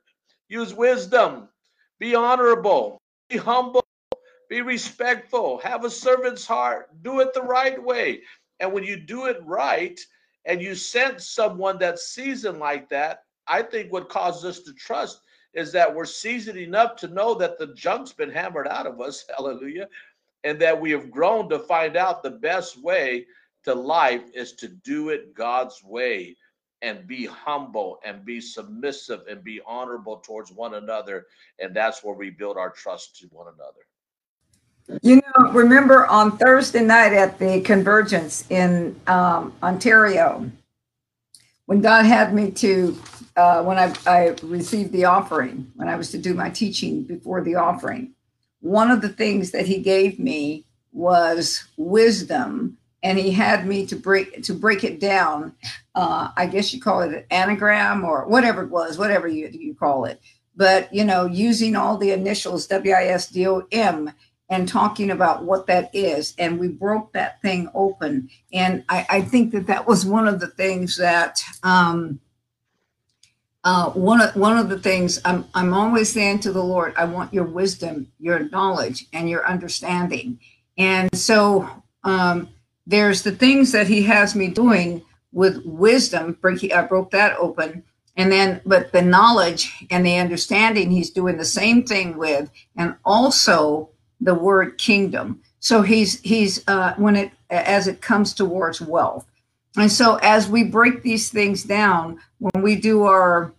Use 0.48 0.74
wisdom. 0.74 1.48
Be 2.00 2.14
honorable. 2.14 3.00
Be 3.30 3.36
humble 3.36 3.83
be 4.54 4.60
respectful, 4.60 5.58
have 5.58 5.84
a 5.84 5.90
servant's 5.90 6.46
heart, 6.46 6.88
do 7.02 7.18
it 7.18 7.34
the 7.34 7.42
right 7.42 7.82
way. 7.82 8.20
And 8.60 8.72
when 8.72 8.84
you 8.84 8.96
do 8.96 9.24
it 9.24 9.38
right 9.42 9.98
and 10.44 10.62
you 10.62 10.76
sense 10.76 11.26
someone 11.28 11.76
that's 11.76 12.06
seasoned 12.06 12.60
like 12.60 12.88
that, 12.90 13.24
I 13.48 13.62
think 13.62 13.92
what 13.92 14.08
causes 14.08 14.44
us 14.44 14.60
to 14.60 14.72
trust 14.72 15.22
is 15.54 15.72
that 15.72 15.92
we're 15.92 16.04
seasoned 16.04 16.58
enough 16.58 16.94
to 16.98 17.08
know 17.08 17.34
that 17.34 17.58
the 17.58 17.74
junk's 17.74 18.12
been 18.12 18.30
hammered 18.30 18.68
out 18.68 18.86
of 18.86 19.00
us, 19.00 19.24
hallelujah, 19.36 19.88
and 20.44 20.60
that 20.60 20.80
we 20.80 20.92
have 20.92 21.10
grown 21.10 21.48
to 21.48 21.58
find 21.58 21.96
out 21.96 22.22
the 22.22 22.30
best 22.30 22.80
way 22.80 23.26
to 23.64 23.74
life 23.74 24.22
is 24.34 24.52
to 24.52 24.68
do 24.68 25.08
it 25.08 25.34
God's 25.34 25.82
way 25.82 26.36
and 26.80 27.08
be 27.08 27.26
humble 27.26 27.98
and 28.04 28.24
be 28.24 28.40
submissive 28.40 29.22
and 29.28 29.42
be 29.42 29.60
honorable 29.66 30.18
towards 30.18 30.52
one 30.52 30.74
another. 30.74 31.26
And 31.58 31.74
that's 31.74 32.04
where 32.04 32.14
we 32.14 32.30
build 32.30 32.56
our 32.56 32.70
trust 32.70 33.18
to 33.18 33.26
one 33.32 33.48
another. 33.48 33.80
You 35.02 35.16
know, 35.16 35.52
remember 35.52 36.06
on 36.06 36.36
Thursday 36.36 36.82
night 36.82 37.14
at 37.14 37.38
the 37.38 37.62
Convergence 37.62 38.44
in 38.50 39.00
um, 39.06 39.54
Ontario, 39.62 40.50
when 41.64 41.80
God 41.80 42.04
had 42.04 42.34
me 42.34 42.50
to, 42.50 43.00
uh, 43.36 43.62
when 43.62 43.78
I, 43.78 43.94
I 44.06 44.36
received 44.42 44.92
the 44.92 45.06
offering, 45.06 45.72
when 45.74 45.88
I 45.88 45.96
was 45.96 46.10
to 46.10 46.18
do 46.18 46.34
my 46.34 46.50
teaching 46.50 47.02
before 47.02 47.42
the 47.42 47.54
offering, 47.54 48.12
one 48.60 48.90
of 48.90 49.00
the 49.00 49.08
things 49.08 49.52
that 49.52 49.66
He 49.66 49.80
gave 49.80 50.18
me 50.18 50.66
was 50.92 51.64
wisdom, 51.78 52.76
and 53.02 53.18
He 53.18 53.30
had 53.30 53.66
me 53.66 53.86
to 53.86 53.96
break 53.96 54.42
to 54.42 54.52
break 54.52 54.84
it 54.84 55.00
down. 55.00 55.54
Uh, 55.94 56.28
I 56.36 56.46
guess 56.46 56.74
you 56.74 56.80
call 56.80 57.00
it 57.00 57.14
an 57.14 57.24
anagram 57.30 58.04
or 58.04 58.26
whatever 58.26 58.62
it 58.64 58.70
was, 58.70 58.98
whatever 58.98 59.28
you 59.28 59.48
you 59.50 59.74
call 59.74 60.04
it. 60.04 60.20
But 60.54 60.94
you 60.94 61.04
know, 61.04 61.24
using 61.24 61.74
all 61.74 61.96
the 61.96 62.12
initials 62.12 62.66
W 62.66 62.92
I 62.92 63.06
S 63.06 63.28
D 63.28 63.46
O 63.48 63.66
M 63.72 64.12
and 64.54 64.68
talking 64.68 65.10
about 65.10 65.42
what 65.42 65.66
that 65.66 65.90
is. 65.92 66.32
And 66.38 66.60
we 66.60 66.68
broke 66.68 67.12
that 67.12 67.42
thing 67.42 67.68
open. 67.74 68.30
And 68.52 68.84
I, 68.88 69.04
I 69.10 69.20
think 69.20 69.50
that 69.50 69.66
that 69.66 69.88
was 69.88 70.06
one 70.06 70.28
of 70.28 70.38
the 70.38 70.46
things 70.46 70.96
that, 70.98 71.42
um, 71.64 72.20
uh, 73.64 73.90
one 73.92 74.20
of 74.20 74.36
one 74.36 74.58
of 74.58 74.68
the 74.68 74.78
things 74.78 75.20
I'm 75.24 75.46
I'm 75.54 75.72
always 75.72 76.12
saying 76.12 76.40
to 76.40 76.52
the 76.52 76.62
Lord, 76.62 76.92
I 76.98 77.06
want 77.06 77.32
your 77.32 77.46
wisdom, 77.46 78.12
your 78.20 78.50
knowledge, 78.50 79.06
and 79.14 79.28
your 79.28 79.46
understanding. 79.48 80.38
And 80.76 81.08
so 81.16 81.68
um, 82.04 82.50
there's 82.86 83.22
the 83.22 83.32
things 83.32 83.72
that 83.72 83.88
He 83.88 84.02
has 84.02 84.34
me 84.34 84.48
doing 84.48 85.02
with 85.32 85.62
wisdom. 85.64 86.38
I 86.44 86.82
broke 86.82 87.10
that 87.12 87.38
open, 87.38 87.84
and 88.18 88.30
then 88.30 88.60
but 88.66 88.92
the 88.92 89.00
knowledge 89.00 89.86
and 89.90 90.04
the 90.04 90.18
understanding 90.18 90.90
He's 90.90 91.08
doing 91.08 91.38
the 91.38 91.46
same 91.46 91.84
thing 91.84 92.18
with, 92.18 92.50
and 92.76 92.96
also 93.02 93.88
the 94.20 94.34
word 94.34 94.78
kingdom. 94.78 95.40
So 95.60 95.82
he's 95.82 96.20
he's 96.20 96.66
uh, 96.68 96.94
when 96.96 97.16
it 97.16 97.30
as 97.50 97.88
it 97.88 98.00
comes 98.00 98.34
towards 98.34 98.80
wealth, 98.80 99.26
and 99.76 99.90
so 99.90 100.16
as 100.16 100.48
we 100.48 100.64
break 100.64 101.02
these 101.02 101.30
things 101.30 101.64
down, 101.64 102.18
when 102.38 102.62
we 102.62 102.76
do 102.76 103.04
our 103.04 103.52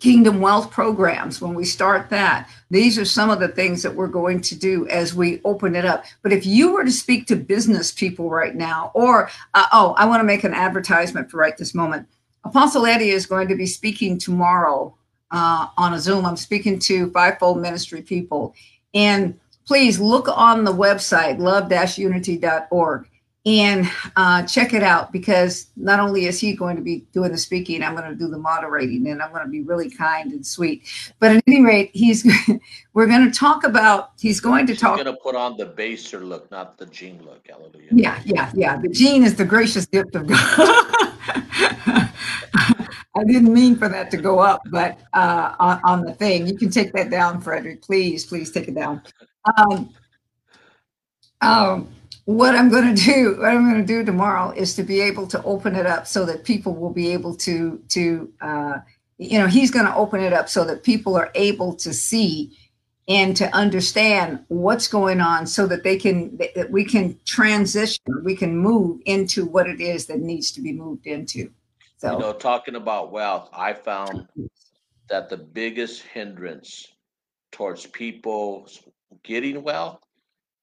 kingdom 0.00 0.40
wealth 0.40 0.70
programs, 0.70 1.40
when 1.40 1.54
we 1.54 1.64
start 1.64 2.08
that, 2.10 2.48
these 2.70 2.98
are 2.98 3.04
some 3.04 3.30
of 3.30 3.38
the 3.38 3.48
things 3.48 3.82
that 3.82 3.94
we're 3.94 4.08
going 4.08 4.40
to 4.40 4.56
do 4.56 4.88
as 4.88 5.14
we 5.14 5.40
open 5.44 5.76
it 5.76 5.84
up. 5.84 6.04
But 6.22 6.32
if 6.32 6.46
you 6.46 6.72
were 6.72 6.84
to 6.84 6.90
speak 6.90 7.26
to 7.26 7.36
business 7.36 7.92
people 7.92 8.30
right 8.30 8.54
now, 8.54 8.90
or 8.94 9.30
uh, 9.54 9.66
oh, 9.72 9.94
I 9.98 10.06
want 10.06 10.20
to 10.20 10.24
make 10.24 10.42
an 10.42 10.54
advertisement 10.54 11.30
for 11.30 11.36
right 11.36 11.56
this 11.56 11.74
moment. 11.74 12.08
Apostle 12.44 12.86
Eddie 12.86 13.10
is 13.10 13.26
going 13.26 13.48
to 13.48 13.54
be 13.54 13.66
speaking 13.66 14.18
tomorrow 14.18 14.96
uh, 15.30 15.66
on 15.76 15.92
a 15.92 16.00
Zoom. 16.00 16.24
I'm 16.24 16.36
speaking 16.36 16.78
to 16.80 17.10
Fivefold 17.10 17.60
Ministry 17.60 18.00
people, 18.00 18.54
and 18.94 19.38
please 19.70 20.00
look 20.00 20.26
on 20.26 20.64
the 20.64 20.72
website, 20.72 21.38
love-unity.org, 21.38 23.08
and 23.46 23.88
uh, 24.16 24.42
check 24.42 24.74
it 24.74 24.82
out 24.82 25.12
because 25.12 25.68
not 25.76 26.00
only 26.00 26.24
is 26.24 26.40
he 26.40 26.56
going 26.56 26.74
to 26.74 26.82
be 26.82 27.06
doing 27.12 27.30
the 27.30 27.38
speaking, 27.38 27.80
I'm 27.80 27.94
going 27.94 28.10
to 28.10 28.16
do 28.16 28.26
the 28.26 28.36
moderating, 28.36 29.06
and 29.06 29.22
I'm 29.22 29.30
going 29.30 29.44
to 29.44 29.48
be 29.48 29.60
really 29.60 29.88
kind 29.88 30.32
and 30.32 30.44
sweet. 30.44 30.88
But 31.20 31.36
at 31.36 31.44
any 31.46 31.62
rate, 31.62 31.90
he's 31.92 32.26
we're 32.94 33.06
going 33.06 33.24
to 33.24 33.30
talk 33.30 33.62
about. 33.62 34.10
He's 34.18 34.40
going 34.40 34.66
to 34.66 34.74
talk. 34.74 34.96
Going 34.96 35.06
to 35.06 35.22
put 35.22 35.36
on 35.36 35.56
the 35.56 35.66
baser 35.66 36.18
look, 36.18 36.50
not 36.50 36.76
the 36.76 36.86
Gene 36.86 37.22
look. 37.24 37.46
Hallelujah. 37.48 37.90
Yeah, 37.92 38.20
yeah, 38.24 38.50
yeah. 38.52 38.76
The 38.76 38.88
Gene 38.88 39.22
is 39.22 39.36
the 39.36 39.44
gracious 39.44 39.86
gift 39.86 40.16
of 40.16 40.26
God. 40.26 40.38
I 43.14 43.24
didn't 43.24 43.52
mean 43.52 43.76
for 43.76 43.88
that 43.88 44.10
to 44.10 44.16
go 44.16 44.40
up, 44.40 44.62
but 44.66 44.98
uh, 45.12 45.54
on, 45.60 45.80
on 45.84 46.04
the 46.04 46.14
thing, 46.14 46.48
you 46.48 46.56
can 46.56 46.70
take 46.70 46.92
that 46.94 47.08
down, 47.08 47.40
Frederick. 47.40 47.82
Please, 47.82 48.26
please 48.26 48.50
take 48.50 48.66
it 48.66 48.74
down. 48.74 49.02
Um, 49.44 49.94
um, 51.40 51.88
what 52.24 52.54
I'm 52.54 52.68
going 52.68 52.94
to 52.94 53.02
do, 53.02 53.36
what 53.38 53.48
I'm 53.48 53.70
going 53.70 53.80
to 53.80 53.86
do 53.86 54.04
tomorrow 54.04 54.50
is 54.52 54.74
to 54.74 54.82
be 54.82 55.00
able 55.00 55.26
to 55.28 55.42
open 55.42 55.74
it 55.74 55.86
up 55.86 56.06
so 56.06 56.24
that 56.26 56.44
people 56.44 56.74
will 56.74 56.92
be 56.92 57.12
able 57.12 57.34
to, 57.36 57.82
to, 57.88 58.32
uh, 58.40 58.78
you 59.18 59.38
know, 59.38 59.46
he's 59.46 59.70
going 59.70 59.86
to 59.86 59.94
open 59.94 60.20
it 60.20 60.32
up 60.32 60.48
so 60.48 60.64
that 60.64 60.82
people 60.82 61.16
are 61.16 61.30
able 61.34 61.74
to 61.74 61.92
see 61.92 62.56
and 63.08 63.36
to 63.36 63.52
understand 63.54 64.44
what's 64.48 64.86
going 64.86 65.20
on 65.20 65.46
so 65.46 65.66
that 65.66 65.82
they 65.82 65.96
can, 65.96 66.36
that 66.54 66.70
we 66.70 66.84
can 66.84 67.18
transition, 67.24 68.04
we 68.22 68.36
can 68.36 68.56
move 68.56 69.00
into 69.04 69.44
what 69.46 69.68
it 69.68 69.80
is 69.80 70.06
that 70.06 70.20
needs 70.20 70.52
to 70.52 70.60
be 70.60 70.72
moved 70.72 71.06
into. 71.06 71.50
So, 71.98 72.12
you 72.12 72.18
know, 72.18 72.32
talking 72.32 72.76
about 72.76 73.10
wealth, 73.10 73.50
I 73.52 73.72
found 73.72 74.28
that 75.08 75.28
the 75.28 75.36
biggest 75.36 76.02
hindrance 76.02 76.86
towards 77.50 77.84
people 77.84 78.68
getting 79.24 79.62
wealth 79.62 80.00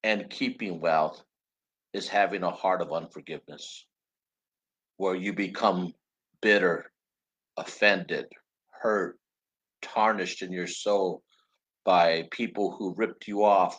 and 0.04 0.30
keeping 0.30 0.80
wealth 0.80 1.24
is 1.94 2.08
having 2.08 2.44
a 2.44 2.52
heart 2.52 2.82
of 2.82 2.94
unforgiveness, 2.94 3.86
where 4.98 5.16
you 5.16 5.34
become 5.34 5.94
bitter, 6.42 6.92
offended, 7.58 8.26
hurt, 8.72 9.18
tarnished 9.82 10.42
in 10.42 10.52
your 10.52 10.68
soul 10.68 11.24
by 11.84 12.28
people 12.32 12.76
who 12.78 12.94
ripped 12.96 13.28
you 13.28 13.44
off, 13.44 13.78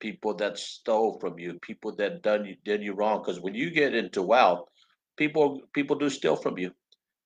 people 0.00 0.34
that 0.34 0.58
stole 0.58 1.18
from 1.20 1.38
you, 1.38 1.58
people 1.60 1.94
that 1.96 2.22
done 2.22 2.44
you 2.44 2.56
did 2.64 2.82
you 2.82 2.94
wrong. 2.94 3.20
Because 3.20 3.40
when 3.40 3.54
you 3.54 3.70
get 3.70 3.94
into 3.94 4.22
wealth, 4.22 4.68
people 5.16 5.60
people 5.74 5.96
do 5.96 6.08
steal 6.08 6.36
from 6.36 6.58
you. 6.58 6.70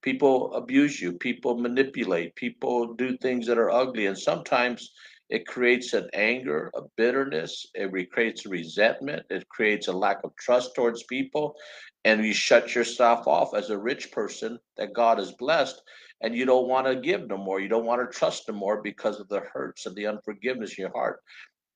People 0.02 0.54
abuse 0.54 1.00
you, 1.00 1.14
people 1.14 1.58
manipulate, 1.58 2.36
people 2.36 2.94
do 2.94 3.16
things 3.16 3.46
that 3.46 3.58
are 3.58 3.70
ugly, 3.70 4.06
and 4.06 4.16
sometimes 4.16 4.92
it 5.28 5.46
creates 5.46 5.92
an 5.92 6.08
anger, 6.12 6.70
a 6.74 6.82
bitterness. 6.96 7.66
It 7.74 8.10
creates 8.12 8.46
resentment. 8.46 9.24
It 9.28 9.48
creates 9.48 9.88
a 9.88 9.92
lack 9.92 10.22
of 10.22 10.36
trust 10.36 10.74
towards 10.74 11.02
people. 11.04 11.56
And 12.04 12.24
you 12.24 12.32
shut 12.32 12.74
yourself 12.74 13.26
off 13.26 13.54
as 13.54 13.70
a 13.70 13.78
rich 13.78 14.12
person 14.12 14.58
that 14.76 14.92
God 14.92 15.18
has 15.18 15.32
blessed. 15.32 15.82
And 16.22 16.34
you 16.34 16.46
don't 16.46 16.68
want 16.68 16.86
to 16.86 16.94
give 16.96 17.26
no 17.26 17.36
more. 17.36 17.60
You 17.60 17.68
don't 17.68 17.84
want 17.84 18.00
to 18.00 18.18
trust 18.18 18.48
no 18.48 18.54
more 18.54 18.80
because 18.82 19.18
of 19.18 19.28
the 19.28 19.40
hurts 19.40 19.86
and 19.86 19.96
the 19.96 20.06
unforgiveness 20.06 20.78
in 20.78 20.82
your 20.82 20.92
heart. 20.92 21.20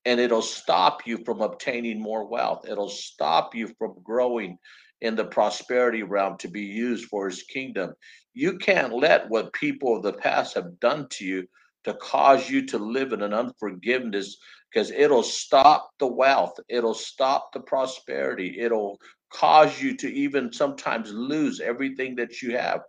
And 0.04 0.20
it'll 0.20 0.42
stop 0.42 1.06
you 1.06 1.18
from 1.24 1.40
obtaining 1.40 2.00
more 2.00 2.26
wealth. 2.26 2.66
It'll 2.68 2.88
stop 2.88 3.54
you 3.54 3.68
from 3.78 3.96
growing 4.02 4.58
in 5.00 5.16
the 5.16 5.24
prosperity 5.24 6.04
realm 6.04 6.38
to 6.38 6.48
be 6.48 6.62
used 6.62 7.06
for 7.06 7.28
his 7.28 7.42
kingdom. 7.42 7.94
You 8.32 8.58
can't 8.58 8.94
let 8.94 9.28
what 9.28 9.52
people 9.52 9.96
of 9.96 10.02
the 10.04 10.12
past 10.12 10.54
have 10.54 10.78
done 10.78 11.08
to 11.10 11.24
you 11.24 11.48
to 11.85 11.95
cause 11.95 12.49
you 12.51 12.66
to 12.66 12.79
live 12.79 13.12
in 13.12 13.23
an 13.23 13.33
unforgiveness 13.33 14.37
because 14.71 14.90
it'll 14.90 15.23
stop 15.23 15.90
the 15.99 16.07
wealth, 16.07 16.59
it'll 16.69 16.95
stop 16.95 17.53
the 17.53 17.61
prosperity, 17.61 18.61
it'll 18.61 19.01
cause 19.33 19.81
you 19.81 19.97
to 19.97 20.12
even 20.12 20.53
sometimes 20.53 21.12
lose 21.12 21.61
everything 21.61 22.14
that 22.16 22.43
you 22.43 22.57
have. 22.57 22.83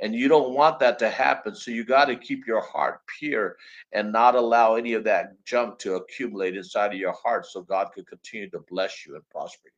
And 0.00 0.14
you 0.14 0.28
don't 0.28 0.54
want 0.54 0.78
that 0.78 1.00
to 1.00 1.10
happen. 1.10 1.56
So 1.56 1.72
you 1.72 1.84
got 1.84 2.04
to 2.04 2.16
keep 2.16 2.46
your 2.46 2.60
heart 2.60 3.00
pure 3.18 3.56
and 3.92 4.12
not 4.12 4.36
allow 4.36 4.76
any 4.76 4.92
of 4.92 5.02
that 5.04 5.44
junk 5.44 5.78
to 5.80 5.94
accumulate 5.94 6.56
inside 6.56 6.92
of 6.92 7.00
your 7.00 7.14
heart 7.20 7.46
so 7.46 7.62
God 7.62 7.88
could 7.92 8.06
continue 8.06 8.48
to 8.50 8.60
bless 8.70 9.04
you 9.04 9.16
and 9.16 9.28
prosper 9.28 9.68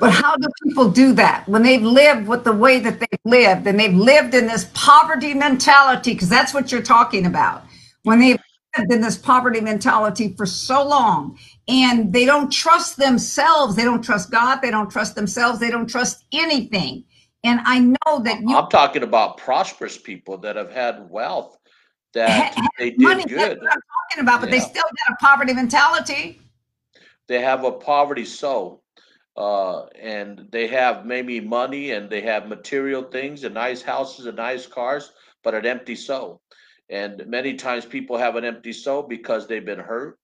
But 0.00 0.10
how 0.10 0.36
do 0.36 0.48
people 0.64 0.90
do 0.90 1.12
that 1.14 1.48
when 1.48 1.62
they've 1.62 1.82
lived 1.82 2.26
with 2.26 2.44
the 2.44 2.52
way 2.52 2.80
that 2.80 3.00
they've 3.00 3.20
lived 3.24 3.66
and 3.66 3.78
they've 3.78 3.94
lived 3.94 4.34
in 4.34 4.46
this 4.46 4.70
poverty 4.74 5.34
mentality? 5.34 6.14
Because 6.14 6.28
that's 6.28 6.52
what 6.52 6.72
you're 6.72 6.82
talking 6.82 7.26
about. 7.26 7.64
When 8.02 8.18
they've 8.18 8.38
lived 8.76 8.92
in 8.92 9.00
this 9.00 9.16
poverty 9.16 9.60
mentality 9.60 10.34
for 10.36 10.46
so 10.46 10.86
long 10.86 11.38
and 11.68 12.12
they 12.12 12.24
don't 12.24 12.50
trust 12.50 12.96
themselves, 12.96 13.76
they 13.76 13.84
don't 13.84 14.02
trust 14.02 14.30
God, 14.30 14.60
they 14.60 14.70
don't 14.70 14.90
trust 14.90 15.14
themselves, 15.14 15.58
they 15.58 15.70
don't 15.70 15.88
trust 15.88 16.24
anything. 16.32 17.04
And 17.44 17.60
I 17.64 17.78
know 17.80 18.20
that 18.22 18.40
you. 18.40 18.56
I'm 18.56 18.70
talking 18.70 19.02
about 19.02 19.36
prosperous 19.36 19.98
people 19.98 20.38
that 20.38 20.56
have 20.56 20.70
had 20.70 21.08
wealth 21.10 21.58
that 22.14 22.56
they 22.78 22.90
did 22.90 23.00
money, 23.00 23.24
good. 23.24 23.38
That's 23.38 23.60
what 23.60 23.72
I'm 23.72 23.80
talking 24.10 24.22
about, 24.22 24.40
but 24.40 24.50
yeah. 24.50 24.58
they 24.58 24.60
still 24.60 24.82
got 24.82 25.14
a 25.14 25.16
poverty 25.20 25.52
mentality. 25.52 26.40
They 27.26 27.40
have 27.40 27.64
a 27.64 27.72
poverty 27.72 28.24
soul 28.24 28.83
uh, 29.36 29.86
and 30.00 30.46
they 30.50 30.66
have 30.68 31.04
maybe 31.04 31.40
money 31.40 31.90
and 31.90 32.08
they 32.08 32.20
have 32.20 32.46
material 32.48 33.02
things 33.02 33.44
and 33.44 33.54
nice 33.54 33.82
houses 33.82 34.26
and 34.26 34.36
nice 34.36 34.66
cars, 34.66 35.12
but 35.42 35.54
an 35.54 35.66
empty 35.66 35.96
soul. 35.96 36.40
And 36.88 37.26
many 37.26 37.54
times 37.54 37.84
people 37.84 38.16
have 38.16 38.36
an 38.36 38.44
empty 38.44 38.72
soul 38.72 39.02
because 39.02 39.46
they've 39.46 39.64
been 39.64 39.80
hurt, 39.80 40.18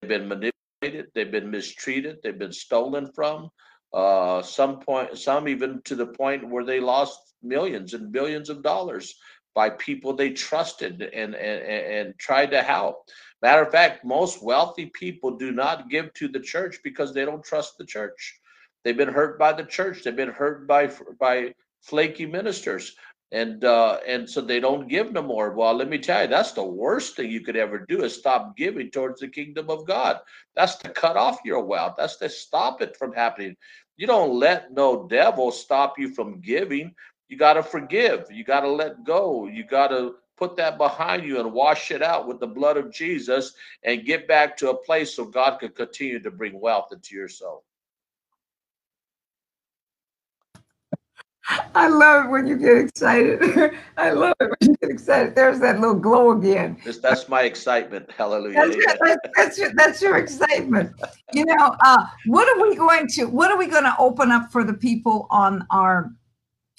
they've 0.00 0.08
been 0.08 0.28
manipulated, 0.28 1.12
they've 1.14 1.30
been 1.30 1.50
mistreated, 1.50 2.18
they've 2.22 2.38
been 2.38 2.52
stolen 2.52 3.12
from. 3.12 3.50
Uh, 3.92 4.40
some 4.42 4.80
point, 4.80 5.18
some 5.18 5.48
even 5.48 5.82
to 5.82 5.94
the 5.94 6.06
point 6.06 6.48
where 6.48 6.64
they 6.64 6.80
lost 6.80 7.34
millions 7.42 7.94
and 7.94 8.12
billions 8.12 8.48
of 8.48 8.62
dollars 8.62 9.14
by 9.54 9.68
people 9.70 10.12
they 10.12 10.30
trusted 10.30 11.02
and 11.02 11.34
and, 11.34 11.62
and 11.62 12.18
tried 12.18 12.50
to 12.50 12.62
help. 12.62 13.08
Matter 13.42 13.62
of 13.62 13.72
fact, 13.72 14.04
most 14.04 14.42
wealthy 14.42 14.86
people 14.86 15.36
do 15.36 15.50
not 15.50 15.88
give 15.88 16.12
to 16.14 16.28
the 16.28 16.40
church 16.40 16.78
because 16.84 17.12
they 17.12 17.24
don't 17.24 17.44
trust 17.44 17.78
the 17.78 17.86
church. 17.86 18.39
They've 18.84 18.96
been 18.96 19.12
hurt 19.12 19.38
by 19.38 19.52
the 19.52 19.64
church. 19.64 20.02
They've 20.02 20.16
been 20.16 20.30
hurt 20.30 20.66
by 20.66 20.90
by 21.18 21.54
flaky 21.82 22.26
ministers, 22.26 22.96
and 23.32 23.64
uh, 23.64 23.98
and 24.06 24.28
so 24.28 24.40
they 24.40 24.60
don't 24.60 24.88
give 24.88 25.12
no 25.12 25.22
more. 25.22 25.52
Well, 25.52 25.74
let 25.74 25.88
me 25.88 25.98
tell 25.98 26.22
you, 26.22 26.28
that's 26.28 26.52
the 26.52 26.64
worst 26.64 27.16
thing 27.16 27.30
you 27.30 27.42
could 27.42 27.56
ever 27.56 27.84
do 27.88 28.02
is 28.04 28.14
stop 28.14 28.56
giving 28.56 28.90
towards 28.90 29.20
the 29.20 29.28
kingdom 29.28 29.70
of 29.70 29.86
God. 29.86 30.20
That's 30.54 30.76
to 30.76 30.88
cut 30.90 31.16
off 31.16 31.40
your 31.44 31.64
wealth. 31.64 31.94
That's 31.98 32.16
to 32.16 32.28
stop 32.28 32.80
it 32.82 32.96
from 32.96 33.12
happening. 33.12 33.56
You 33.96 34.06
don't 34.06 34.38
let 34.38 34.72
no 34.72 35.06
devil 35.08 35.50
stop 35.50 35.98
you 35.98 36.14
from 36.14 36.40
giving. 36.40 36.94
You 37.28 37.36
got 37.36 37.54
to 37.54 37.62
forgive. 37.62 38.26
You 38.30 38.44
got 38.44 38.60
to 38.60 38.68
let 38.68 39.04
go. 39.04 39.46
You 39.46 39.64
got 39.64 39.88
to 39.88 40.16
put 40.36 40.56
that 40.56 40.78
behind 40.78 41.24
you 41.24 41.38
and 41.38 41.52
wash 41.52 41.90
it 41.90 42.02
out 42.02 42.26
with 42.26 42.40
the 42.40 42.46
blood 42.46 42.78
of 42.78 42.90
Jesus 42.90 43.52
and 43.84 44.06
get 44.06 44.26
back 44.26 44.56
to 44.56 44.70
a 44.70 44.76
place 44.76 45.14
so 45.14 45.26
God 45.26 45.60
could 45.60 45.76
continue 45.76 46.18
to 46.18 46.30
bring 46.30 46.58
wealth 46.58 46.88
into 46.92 47.14
your 47.14 47.28
soul. 47.28 47.62
I 51.74 51.88
love 51.88 52.26
it 52.26 52.28
when 52.28 52.46
you 52.46 52.56
get 52.56 52.76
excited. 52.76 53.40
I 53.96 54.10
love 54.10 54.34
it 54.40 54.50
when 54.50 54.70
you 54.70 54.76
get 54.80 54.90
excited. 54.90 55.34
There's 55.34 55.60
that 55.60 55.80
little 55.80 55.96
glow 55.96 56.32
again. 56.32 56.76
That's 57.02 57.28
my 57.28 57.42
excitement. 57.42 58.10
Hallelujah. 58.10 58.54
That's, 58.54 58.76
that's, 59.00 59.20
that's, 59.36 59.58
your, 59.58 59.72
that's 59.74 60.02
your 60.02 60.16
excitement. 60.16 60.92
You 61.32 61.44
know, 61.46 61.76
uh, 61.84 62.06
what 62.26 62.48
are 62.48 62.62
we 62.62 62.76
going 62.76 63.08
to 63.08 63.24
what 63.26 63.50
are 63.50 63.58
we 63.58 63.66
going 63.66 63.84
to 63.84 63.94
open 63.98 64.30
up 64.30 64.50
for 64.52 64.64
the 64.64 64.74
people 64.74 65.26
on 65.30 65.66
our 65.70 66.12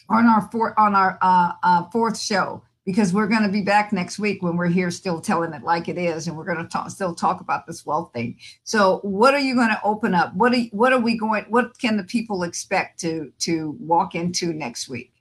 on 0.10 0.26
our 0.28 0.50
four 0.52 0.78
on 0.80 0.96
our 0.96 1.18
uh, 1.22 1.54
uh, 1.64 1.90
fourth 1.90 2.20
show? 2.20 2.64
Because 2.86 3.14
we're 3.14 3.28
going 3.28 3.44
to 3.44 3.50
be 3.50 3.62
back 3.62 3.94
next 3.94 4.18
week 4.18 4.42
when 4.42 4.58
we're 4.58 4.68
here 4.68 4.90
still 4.90 5.22
telling 5.22 5.54
it 5.54 5.64
like 5.64 5.88
it 5.88 5.98
is 5.98 6.28
and 6.28 6.36
we're 6.36 6.46
going 6.46 6.58
to 6.58 6.68
talk, 6.68 6.90
still 6.90 7.14
talk 7.14 7.40
about 7.40 7.68
this 7.68 7.86
wealth 7.86 8.12
thing. 8.14 8.38
So 8.64 9.00
what 9.04 9.34
are 9.34 9.40
you 9.40 9.56
going 9.56 9.70
to 9.70 9.82
open 9.84 10.16
up? 10.16 10.34
What 10.36 10.54
are 10.54 10.62
what 10.72 10.92
are 10.94 11.00
we 11.00 11.18
going 11.18 11.46
what 11.50 11.78
can 11.78 11.98
the 11.98 12.04
people 12.04 12.44
expect 12.44 13.00
to 13.02 13.32
to 13.40 13.78
walk 13.80 14.16
into 14.16 14.54
next 14.54 14.90
week? 14.90 15.14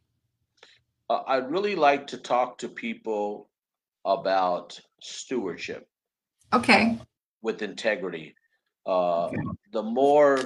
Uh, 1.09 1.23
i'd 1.27 1.51
really 1.51 1.75
like 1.75 2.07
to 2.07 2.17
talk 2.17 2.57
to 2.59 2.69
people 2.69 3.49
about 4.05 4.81
stewardship. 5.03 5.89
Okay. 6.53 6.99
With 7.43 7.63
integrity. 7.63 8.35
Uh, 8.87 9.27
okay. 9.27 9.37
the 9.73 9.83
more 9.83 10.39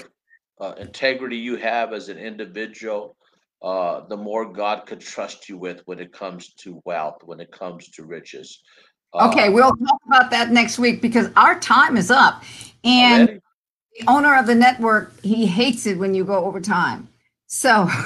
uh, 0.60 0.74
integrity 0.78 1.36
you 1.36 1.56
have 1.56 1.92
as 1.92 2.08
an 2.08 2.18
individual 2.18 3.16
uh, 3.64 4.06
the 4.08 4.16
more 4.16 4.52
God 4.52 4.84
could 4.84 5.00
trust 5.00 5.48
you 5.48 5.56
with 5.56 5.80
when 5.86 5.98
it 5.98 6.12
comes 6.12 6.52
to 6.56 6.82
wealth, 6.84 7.22
when 7.24 7.40
it 7.40 7.50
comes 7.50 7.88
to 7.92 8.04
riches. 8.04 8.60
Uh, 9.14 9.30
okay, 9.30 9.48
we'll 9.48 9.74
talk 9.74 10.00
about 10.06 10.30
that 10.30 10.50
next 10.50 10.78
week 10.78 11.00
because 11.00 11.30
our 11.34 11.58
time 11.58 11.96
is 11.96 12.10
up. 12.10 12.42
And 12.84 13.28
already? 13.28 13.40
the 13.98 14.06
owner 14.06 14.38
of 14.38 14.46
the 14.46 14.54
network, 14.54 15.18
he 15.22 15.46
hates 15.46 15.86
it 15.86 15.96
when 15.96 16.14
you 16.14 16.26
go 16.26 16.44
over 16.44 16.60
time. 16.60 17.08
So 17.46 17.88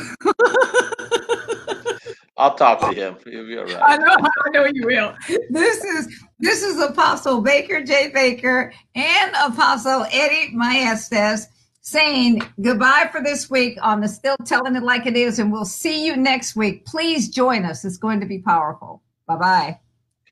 I'll 2.36 2.54
talk 2.54 2.78
to 2.80 2.92
him. 2.94 3.16
He'll 3.24 3.44
be 3.44 3.58
all 3.58 3.64
right. 3.64 3.82
I 3.82 3.96
know, 3.96 4.14
I 4.46 4.50
know 4.50 4.66
you 4.72 4.86
will. 4.86 5.12
This 5.50 5.82
is 5.82 6.24
this 6.38 6.62
is 6.62 6.80
Apostle 6.80 7.40
Baker 7.40 7.82
J. 7.82 8.12
Baker 8.14 8.72
and 8.94 9.32
Apostle 9.44 10.06
Eddie 10.12 10.54
Maestas 10.54 11.46
saying 11.88 12.42
goodbye 12.60 13.08
for 13.10 13.22
this 13.22 13.48
week 13.48 13.78
on 13.82 14.00
the 14.00 14.08
Still 14.08 14.36
Telling 14.44 14.76
It 14.76 14.82
Like 14.82 15.06
It 15.06 15.16
Is, 15.16 15.38
and 15.38 15.50
we'll 15.50 15.64
see 15.64 16.04
you 16.04 16.16
next 16.16 16.54
week. 16.54 16.84
Please 16.84 17.30
join 17.30 17.64
us. 17.64 17.84
It's 17.84 17.96
going 17.96 18.20
to 18.20 18.26
be 18.26 18.40
powerful. 18.40 19.02
Bye 19.26 19.36
bye. 19.36 19.80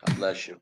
God 0.04 0.16
bless 0.16 0.48
you. 0.48 0.60